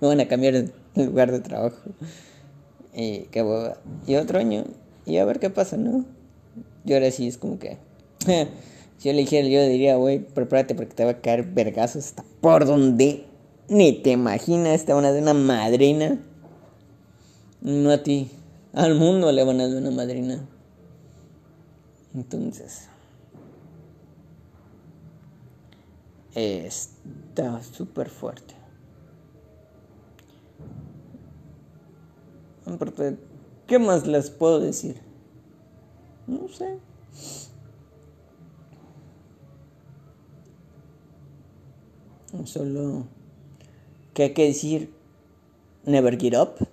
me 0.00 0.08
van 0.08 0.20
a 0.20 0.28
cambiar 0.28 0.54
el 0.54 0.72
lugar 0.94 1.32
de 1.32 1.40
trabajo. 1.40 1.76
Y, 2.94 3.22
qué 3.32 3.44
y 4.06 4.14
otro 4.14 4.38
año, 4.38 4.64
y 5.04 5.16
a 5.16 5.24
ver 5.24 5.40
qué 5.40 5.50
pasa, 5.50 5.76
¿no? 5.76 6.04
Y 6.84 6.92
ahora 6.92 7.10
sí 7.10 7.26
es 7.26 7.38
como 7.38 7.58
que, 7.58 7.78
si 8.98 9.08
yo 9.08 9.12
le 9.12 9.18
dijera, 9.20 9.48
yo 9.48 9.62
diría, 9.64 9.96
güey, 9.96 10.20
prepárate 10.20 10.76
porque 10.76 10.94
te 10.94 11.04
va 11.04 11.12
a 11.12 11.20
caer 11.20 11.44
vergazos 11.44 12.06
hasta 12.06 12.24
por 12.40 12.66
donde 12.66 13.24
ni 13.68 13.92
te 13.92 14.10
imaginas, 14.10 14.84
te 14.84 14.92
van 14.92 15.04
a 15.04 15.12
dar 15.12 15.22
una 15.22 15.34
madrina. 15.34 16.20
No 17.62 17.90
a 17.90 18.02
ti, 18.02 18.30
al 18.74 18.94
mundo 18.94 19.32
le 19.32 19.42
van 19.42 19.60
a 19.60 19.68
dar 19.68 19.76
una 19.78 19.90
madrina. 19.90 20.46
Entonces... 22.14 22.88
está 26.34 27.62
súper 27.62 28.08
fuerte. 28.08 28.54
¿qué 33.66 33.78
más 33.78 34.06
les 34.06 34.30
puedo 34.30 34.60
decir? 34.60 35.00
No 36.26 36.48
sé. 36.48 36.78
Solo 42.44 43.06
que 44.12 44.24
hay 44.24 44.34
que 44.34 44.44
decir, 44.46 44.92
never 45.84 46.18
give 46.18 46.38
up. 46.38 46.68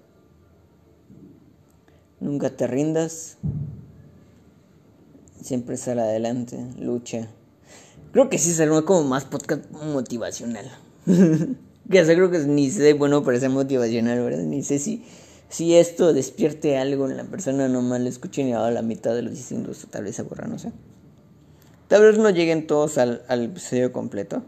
Nunca 2.19 2.55
te 2.55 2.67
rindas. 2.67 3.37
Siempre 5.41 5.77
sal 5.77 5.99
adelante, 5.99 6.57
lucha. 6.77 7.29
Creo 8.11 8.29
que 8.29 8.37
sí 8.37 8.53
salió 8.53 8.83
como 8.83 9.07
más 9.07 9.23
podcast 9.23 9.71
motivacional. 9.71 10.69
que 11.05 12.05
sé, 12.05 12.15
creo 12.15 12.29
que 12.29 12.39
ni 12.39 12.69
sé 12.69 12.93
bueno 12.93 13.23
para 13.23 13.39
ser 13.39 13.49
motivacional, 13.49 14.21
¿verdad? 14.21 14.43
Ni 14.43 14.63
sé 14.63 14.79
si, 14.79 15.05
si 15.47 15.75
esto 15.75 16.11
despierte 16.11 16.77
algo 16.77 17.09
en 17.09 17.15
la 17.15 17.23
persona, 17.23 17.69
nomás 17.69 18.01
lo 18.01 18.09
escuchen 18.09 18.49
y 18.49 18.53
a 18.53 18.69
la 18.69 18.81
mitad 18.81 19.15
de 19.15 19.21
los 19.21 19.31
distintos, 19.31 19.87
tal 19.89 20.03
vez 20.03 20.17
se 20.17 20.23
borra, 20.23 20.47
no 20.47 20.59
sé. 20.59 20.73
Tal 21.87 22.01
vez 22.01 22.17
no 22.17 22.29
lleguen 22.29 22.67
todos 22.67 22.97
al, 22.97 23.23
al 23.29 23.43
episodio 23.43 23.93
completo. 23.93 24.43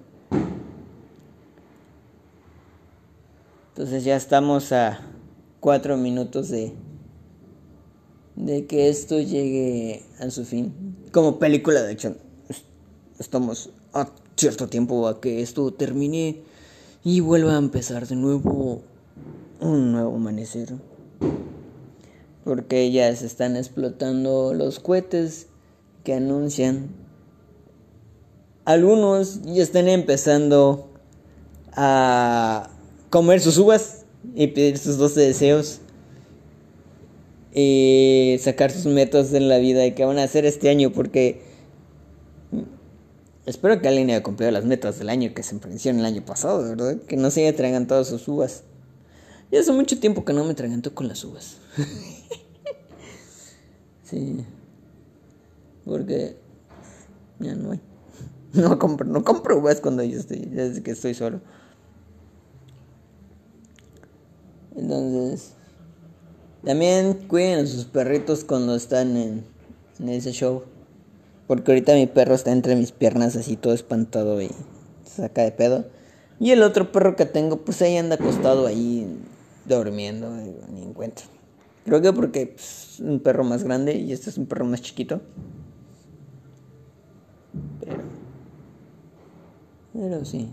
Entonces 3.70 4.04
ya 4.04 4.18
estamos 4.18 4.74
a 4.74 5.00
cuatro 5.62 5.96
minutos 5.96 6.50
de, 6.50 6.74
de 8.36 8.66
que 8.66 8.90
esto 8.90 9.20
llegue 9.20 10.04
a 10.20 10.30
su 10.30 10.44
fin. 10.44 10.74
Como 11.12 11.40
película 11.40 11.82
de 11.82 11.94
acción 11.94 12.33
estamos 13.24 13.70
a 13.94 14.10
cierto 14.36 14.68
tiempo 14.68 15.08
a 15.08 15.22
que 15.22 15.42
esto 15.42 15.72
termine 15.72 16.42
y 17.04 17.22
vuelva 17.22 17.56
a 17.56 17.58
empezar 17.58 18.06
de 18.08 18.16
nuevo 18.16 18.82
un 19.62 19.94
nuevo 19.94 20.16
amanecer. 20.16 20.74
Porque 22.44 22.92
ya 22.92 23.16
se 23.16 23.26
están 23.26 23.56
explotando 23.56 24.54
los 24.54 24.80
cohetes 24.80 25.48
que 26.04 26.14
anuncian. 26.14 26.90
Algunos 28.66 29.42
ya 29.44 29.64
están 29.64 29.88
empezando 29.88 30.90
a 31.72 32.70
comer 33.10 33.40
sus 33.40 33.58
uvas 33.58 34.06
y 34.36 34.48
pedir 34.48 34.78
sus 34.78 34.98
12 34.98 35.22
deseos. 35.22 35.80
Y 37.54 38.38
sacar 38.42 38.72
sus 38.72 38.88
metas 38.88 39.34
en 39.34 39.48
la 39.48 39.60
vida 39.60 39.86
y 39.86 39.94
que 39.94 40.04
van 40.04 40.20
a 40.20 40.24
hacer 40.24 40.46
este 40.46 40.70
año 40.70 40.92
porque 40.92 41.53
Espero 43.46 43.82
que 43.82 43.90
alguien 43.90 44.10
haya 44.10 44.24
cumplido 44.24 44.52
las 44.52 44.64
metas 44.64 45.00
del 45.00 45.10
año 45.10 45.34
que 45.34 45.44
se 45.44 45.56
emprendieron 45.56 46.00
el 46.00 46.06
año 46.06 46.24
pasado, 46.24 46.64
¿verdad? 46.64 47.02
Que 47.02 47.18
no 47.18 47.30
se 47.30 47.46
haya 47.46 47.56
tragantado 47.56 48.06
sus 48.06 48.26
uvas. 48.28 48.64
Ya 49.52 49.60
hace 49.60 49.74
mucho 49.74 50.00
tiempo 50.00 50.24
que 50.24 50.32
no 50.32 50.46
me 50.46 50.54
traganto 50.54 50.96
con 50.96 51.10
las 51.10 51.24
uvas. 51.26 51.58
sí. 54.04 54.46
Porque 55.84 56.38
ya 57.40 57.56
no 57.56 57.72
hay. 57.72 57.82
No 58.54 58.78
compro, 58.78 59.08
no 59.08 59.24
compro 59.24 59.58
uvas 59.58 59.82
cuando 59.82 60.04
yo 60.04 60.20
estoy, 60.20 60.46
desde 60.46 60.84
que 60.84 60.92
estoy 60.92 61.16
solo. 61.16 61.42
Entonces, 64.76 65.54
también 66.64 67.16
cuiden 67.28 67.66
a 67.66 67.68
sus 67.68 67.86
perritos 67.86 68.44
cuando 68.44 68.76
están 68.76 69.18
en 69.18 69.44
ese 70.08 70.34
show. 70.34 70.66
Porque 71.54 71.72
ahorita 71.72 71.94
mi 71.94 72.08
perro 72.08 72.34
está 72.34 72.52
entre 72.52 72.76
mis 72.76 72.92
piernas 72.92 73.36
así 73.36 73.58
todo 73.58 73.76
espantado 73.76 74.42
y 74.42 74.50
saca 75.06 75.44
de 75.44 75.52
pedo. 75.52 75.86
Y 76.40 76.50
el 76.50 76.64
otro 76.64 76.92
perro 76.92 77.16
que 77.16 77.28
tengo, 77.28 77.58
pues 77.58 77.80
ahí 77.84 77.96
anda 77.96 78.16
acostado 78.16 78.66
ahí 78.66 79.20
durmiendo, 79.68 80.32
ni 80.32 80.82
encuentro. 80.82 81.28
Creo 81.86 82.02
que 82.02 82.12
porque 82.12 82.42
es 82.42 82.48
pues, 82.48 83.00
un 83.02 83.20
perro 83.20 83.44
más 83.44 83.64
grande 83.64 83.94
y 83.94 84.14
este 84.14 84.32
es 84.32 84.40
un 84.40 84.48
perro 84.48 84.66
más 84.66 84.82
chiquito. 84.82 85.22
Pero. 87.80 88.02
Pero 89.94 90.26
sí. 90.26 90.50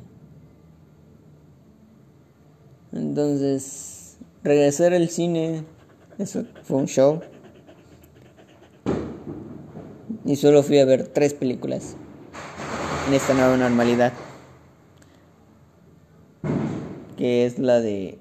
Entonces, 2.93 4.19
regresar 4.45 4.93
al 4.93 5.09
cine. 5.09 5.65
Eso 6.19 6.45
fue 6.63 6.77
un 6.77 6.87
show. 6.89 7.23
Y 10.25 10.37
solo 10.37 10.63
fui 10.63 10.79
a 10.79 10.85
ver 10.85 11.09
tres 11.09 11.35
películas 11.35 11.97
en 13.09 13.15
esta 13.15 13.35
nueva 13.35 13.57
normalidad. 13.57 14.13
Que 17.17 17.47
es 17.47 17.59
la 17.59 17.81
de. 17.81 18.19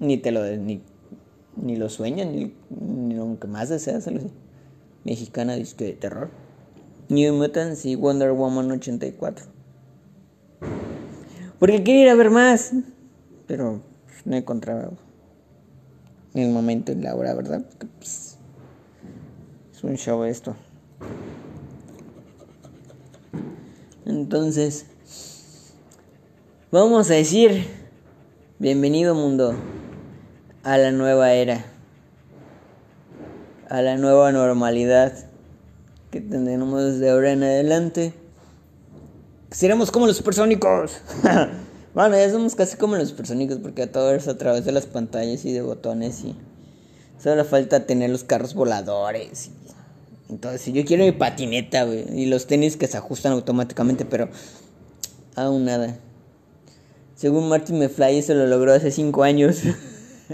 Ni 0.00 0.16
te 0.16 0.30
lo. 0.30 0.44
Ni, 0.56 0.82
ni 1.56 1.76
lo 1.76 1.88
sueñan, 1.88 2.34
ni, 2.34 2.54
ni 2.70 3.14
lo 3.14 3.38
que 3.38 3.46
más 3.46 3.68
deseas, 3.68 4.06
algo 4.06 4.20
así. 4.20 4.30
Mexicana 5.04 5.54
de 5.54 5.92
terror. 5.98 6.30
New 7.08 7.34
Mutants 7.34 7.86
y 7.86 7.94
Wonder 7.94 8.32
Woman 8.32 8.70
84. 8.72 9.46
Porque 11.58 11.84
quería 11.84 12.02
ir 12.02 12.08
a 12.08 12.14
ver 12.14 12.30
más. 12.30 12.72
Pero 13.46 13.82
no 14.24 14.36
encontraba 14.36 14.90
el 16.34 16.50
momento 16.50 16.92
y 16.92 16.96
la 16.96 17.14
hora, 17.14 17.34
¿verdad? 17.34 17.64
Pues, 17.98 18.38
es 19.72 19.84
un 19.84 19.96
show 19.96 20.24
esto. 20.24 20.56
Entonces, 24.06 24.86
vamos 26.70 27.10
a 27.10 27.14
decir, 27.14 27.66
bienvenido 28.58 29.16
mundo 29.16 29.56
a 30.62 30.78
la 30.78 30.92
nueva 30.92 31.32
era, 31.32 31.64
a 33.68 33.82
la 33.82 33.96
nueva 33.96 34.30
normalidad 34.30 35.12
que 36.10 36.20
tendremos 36.20 36.84
desde 36.84 37.10
ahora 37.10 37.32
en 37.32 37.42
adelante. 37.42 38.14
Seremos 39.50 39.90
como 39.90 40.06
los 40.06 40.16
supersónicos. 40.16 40.98
bueno, 41.94 42.16
ya 42.16 42.30
somos 42.30 42.54
casi 42.54 42.76
como 42.76 42.96
los 42.96 43.08
supersónicos 43.08 43.58
porque 43.58 43.86
todo 43.86 44.14
es 44.14 44.28
a 44.28 44.38
través 44.38 44.64
de 44.64 44.72
las 44.72 44.86
pantallas 44.86 45.44
y 45.44 45.52
de 45.52 45.62
botones 45.62 46.22
y 46.24 46.36
solo 47.22 47.44
falta 47.44 47.86
tener 47.86 48.10
los 48.10 48.22
carros 48.22 48.54
voladores 48.54 49.50
entonces, 50.28 50.74
yo 50.74 50.84
quiero 50.84 51.04
mi 51.04 51.12
patineta, 51.12 51.84
güey. 51.84 52.04
Y 52.20 52.26
los 52.26 52.46
tenis 52.46 52.76
que 52.76 52.88
se 52.88 52.96
ajustan 52.96 53.32
automáticamente, 53.32 54.04
pero 54.04 54.28
aún 55.36 55.64
nada. 55.64 55.98
Según 57.14 57.48
Martin 57.48 57.78
McFly, 57.78 58.18
eso 58.18 58.34
lo 58.34 58.46
logró 58.46 58.72
hace 58.72 58.90
5 58.90 59.22
años. 59.22 59.62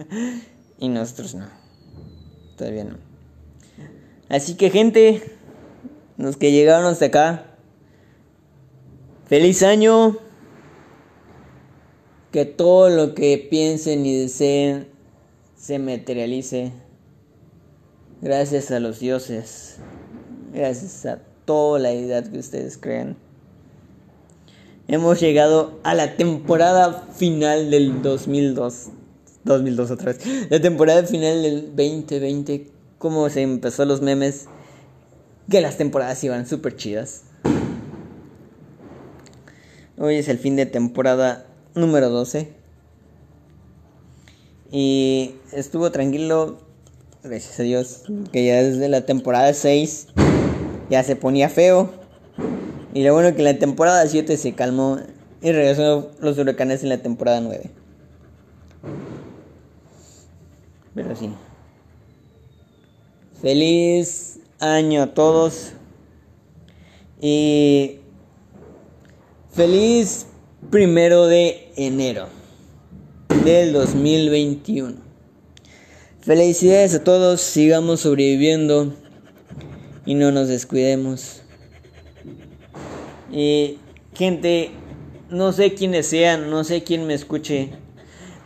y 0.79 0.89
nosotros 0.89 1.35
no. 1.35 1.47
Todavía 2.57 2.85
no. 2.85 2.97
Así 4.29 4.55
que, 4.55 4.71
gente, 4.71 5.23
los 6.17 6.39
que 6.39 6.53
llegaron 6.53 6.87
hasta 6.87 7.07
acá, 7.07 7.57
feliz 9.27 9.63
año. 9.63 10.17
Que 12.31 12.47
todo 12.47 12.89
lo 12.89 13.15
que 13.15 13.47
piensen 13.51 14.07
y 14.07 14.17
deseen 14.17 14.89
se 15.55 15.79
materialice. 15.79 16.73
Gracias 18.23 18.71
a 18.71 18.79
los 18.79 19.01
dioses. 19.01 19.79
Gracias 20.55 21.05
a 21.07 21.19
toda 21.45 21.81
la 21.81 21.91
edad 21.91 22.25
que 22.25 22.39
ustedes 22.39 22.79
crean. 22.79 23.17
Hemos 24.87 25.19
llegado 25.19 25.81
a 25.83 25.95
la 25.95 26.15
temporada 26.15 27.09
final 27.17 27.73
del 27.73 28.01
2002. 28.01 28.91
2002 29.43 29.91
otra 29.91 30.13
vez. 30.13 30.21
La 30.51 30.61
temporada 30.61 31.03
final 31.03 31.43
del 31.43 31.75
2020. 31.75 32.69
Como 32.99 33.29
se 33.29 33.43
empezó 33.43 33.85
los 33.87 34.03
memes. 34.03 34.47
Que 35.51 35.61
las 35.61 35.77
temporadas 35.77 36.23
iban 36.23 36.47
súper 36.47 36.77
chidas. 36.77 37.25
Hoy 39.99 40.15
es 40.15 40.29
el 40.29 40.39
fin 40.39 40.55
de 40.55 40.67
temporada 40.67 41.45
número 41.75 42.09
12. 42.09 42.53
Y 44.71 45.35
estuvo 45.51 45.91
tranquilo 45.91 46.71
gracias 47.23 47.61
a 47.61 47.63
Dios, 47.63 48.05
que 48.33 48.45
ya 48.45 48.63
desde 48.63 48.89
la 48.89 49.07
temporada 49.07 49.53
6 49.53 50.09
ya 50.91 51.03
se 51.03 51.17
ponía 51.17 51.49
feo. 51.49 51.91
Y 52.95 53.05
lo 53.05 53.15
bueno 53.15 53.35
que 53.35 53.43
la 53.43 53.59
temporada 53.59 54.07
7 54.07 54.37
se 54.37 54.53
calmó 54.53 54.99
y 55.41 55.53
regresó 55.53 56.11
los 56.21 56.39
huracanes 56.39 56.83
en 56.83 56.91
la 56.91 56.99
temporada 56.99 57.41
9. 57.41 57.71
Pero 60.95 61.17
sí. 61.17 61.31
Feliz 63.41 64.39
año 64.59 65.03
a 65.03 65.15
todos. 65.15 65.73
Y 67.21 68.01
feliz 69.53 70.27
primero 70.71 71.27
de 71.27 71.73
enero 71.77 72.27
del 73.45 73.73
2021. 73.73 75.02
Felicidades 76.23 76.95
a 76.95 77.03
todos, 77.03 77.41
sigamos 77.41 78.03
sobreviviendo 78.03 78.95
y 80.07 80.15
no 80.15 80.31
nos 80.31 80.47
descuidemos. 80.47 81.43
Y 83.33 83.81
gente, 84.15 84.71
no 85.31 85.53
sé 85.53 85.75
quiénes 85.75 86.07
sean, 86.07 86.49
no 86.49 86.63
sé 86.63 86.85
quién 86.85 87.09
me 87.09 87.15
escuche, 87.15 87.71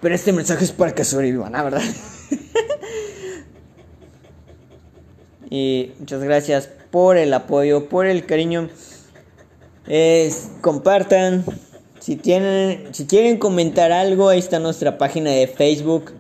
pero 0.00 0.14
este 0.14 0.32
mensaje 0.32 0.64
es 0.64 0.72
para 0.72 0.94
que 0.94 1.04
sobrevivan, 1.04 1.52
¿la 1.52 1.64
verdad? 1.64 1.82
y 5.50 5.92
muchas 5.98 6.22
gracias 6.22 6.70
por 6.90 7.18
el 7.18 7.34
apoyo, 7.34 7.90
por 7.90 8.06
el 8.06 8.24
cariño. 8.24 8.70
Compartan. 10.62 11.44
Si 12.00 12.16
tienen, 12.16 12.94
si 12.94 13.04
quieren 13.04 13.36
comentar 13.36 13.92
algo, 13.92 14.30
ahí 14.30 14.38
está 14.38 14.60
nuestra 14.60 14.96
página 14.96 15.30
de 15.30 15.46
Facebook. 15.46 16.12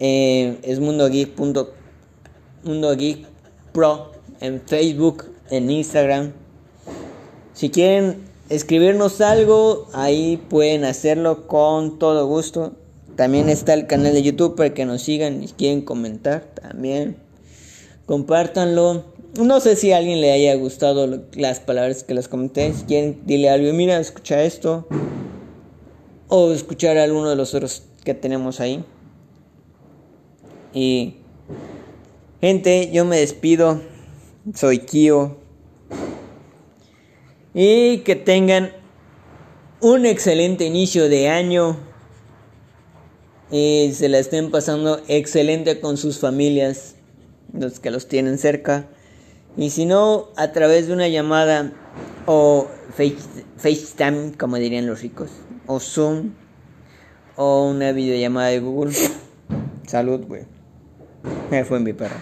Eh, 0.00 0.58
es 0.62 0.80
Mundo 0.80 1.08
Geek. 1.08 1.38
Mundo 1.38 2.96
Geek 2.96 3.26
Pro 3.72 4.12
en 4.40 4.60
Facebook, 4.60 5.24
en 5.50 5.70
Instagram. 5.70 6.32
Si 7.52 7.70
quieren 7.70 8.18
escribirnos 8.48 9.20
algo, 9.20 9.88
ahí 9.92 10.36
pueden 10.48 10.84
hacerlo 10.84 11.46
con 11.46 11.98
todo 11.98 12.26
gusto. 12.26 12.72
También 13.16 13.48
está 13.48 13.74
el 13.74 13.86
canal 13.86 14.12
de 14.12 14.22
YouTube 14.22 14.56
para 14.56 14.74
que 14.74 14.84
nos 14.84 15.02
sigan 15.02 15.42
y 15.42 15.48
quieren 15.48 15.82
comentar 15.82 16.42
también. 16.60 17.16
Compártanlo. 18.06 19.04
No 19.38 19.60
sé 19.60 19.76
si 19.76 19.92
a 19.92 19.98
alguien 19.98 20.20
le 20.20 20.32
haya 20.32 20.54
gustado 20.56 21.22
las 21.34 21.60
palabras 21.60 22.04
que 22.04 22.14
les 22.14 22.28
comenté. 22.28 22.72
Si 22.72 22.84
quieren, 22.84 23.22
dile 23.24 23.50
algo, 23.50 23.72
mira, 23.72 23.98
escucha 23.98 24.42
esto. 24.42 24.86
O 26.28 26.52
escuchar 26.52 26.98
alguno 26.98 27.30
de 27.30 27.36
los 27.36 27.54
otros 27.54 27.84
que 28.04 28.14
tenemos 28.14 28.60
ahí. 28.60 28.84
Y 30.74 31.14
gente, 32.40 32.90
yo 32.92 33.04
me 33.04 33.18
despido. 33.18 33.80
Soy 34.54 34.80
Kio. 34.80 35.38
Y 37.54 37.98
que 37.98 38.16
tengan 38.16 38.72
un 39.80 40.04
excelente 40.04 40.64
inicio 40.66 41.08
de 41.08 41.28
año. 41.28 41.76
Y 43.52 43.92
se 43.94 44.08
la 44.08 44.18
estén 44.18 44.50
pasando 44.50 45.00
excelente 45.06 45.80
con 45.80 45.96
sus 45.96 46.18
familias, 46.18 46.96
los 47.52 47.78
que 47.78 47.92
los 47.92 48.08
tienen 48.08 48.36
cerca. 48.38 48.88
Y 49.56 49.70
si 49.70 49.86
no, 49.86 50.30
a 50.36 50.50
través 50.50 50.88
de 50.88 50.92
una 50.92 51.06
llamada 51.06 51.72
o 52.26 52.66
face, 52.96 53.16
FaceTime, 53.58 54.32
como 54.36 54.56
dirían 54.56 54.86
los 54.86 55.02
ricos, 55.02 55.30
o 55.66 55.78
Zoom, 55.78 56.32
o 57.36 57.68
una 57.68 57.92
videollamada 57.92 58.48
de 58.48 58.58
Google. 58.58 58.94
Salud, 59.86 60.24
güey. 60.26 60.53
Fue 61.66 61.80
mi 61.80 61.92
perro. 61.92 62.16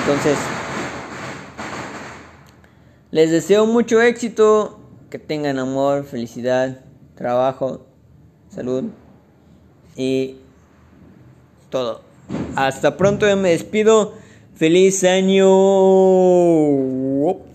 Entonces, 0.00 0.38
les 3.10 3.30
deseo 3.30 3.66
mucho 3.66 4.00
éxito, 4.00 4.78
que 5.10 5.18
tengan 5.18 5.58
amor, 5.58 6.04
felicidad, 6.04 6.80
trabajo, 7.14 7.86
salud 8.48 8.84
y 9.96 10.36
todo. 11.70 12.02
Hasta 12.54 12.96
pronto, 12.96 13.26
me 13.36 13.50
despido. 13.50 14.14
Feliz 14.54 15.04
año. 15.04 15.46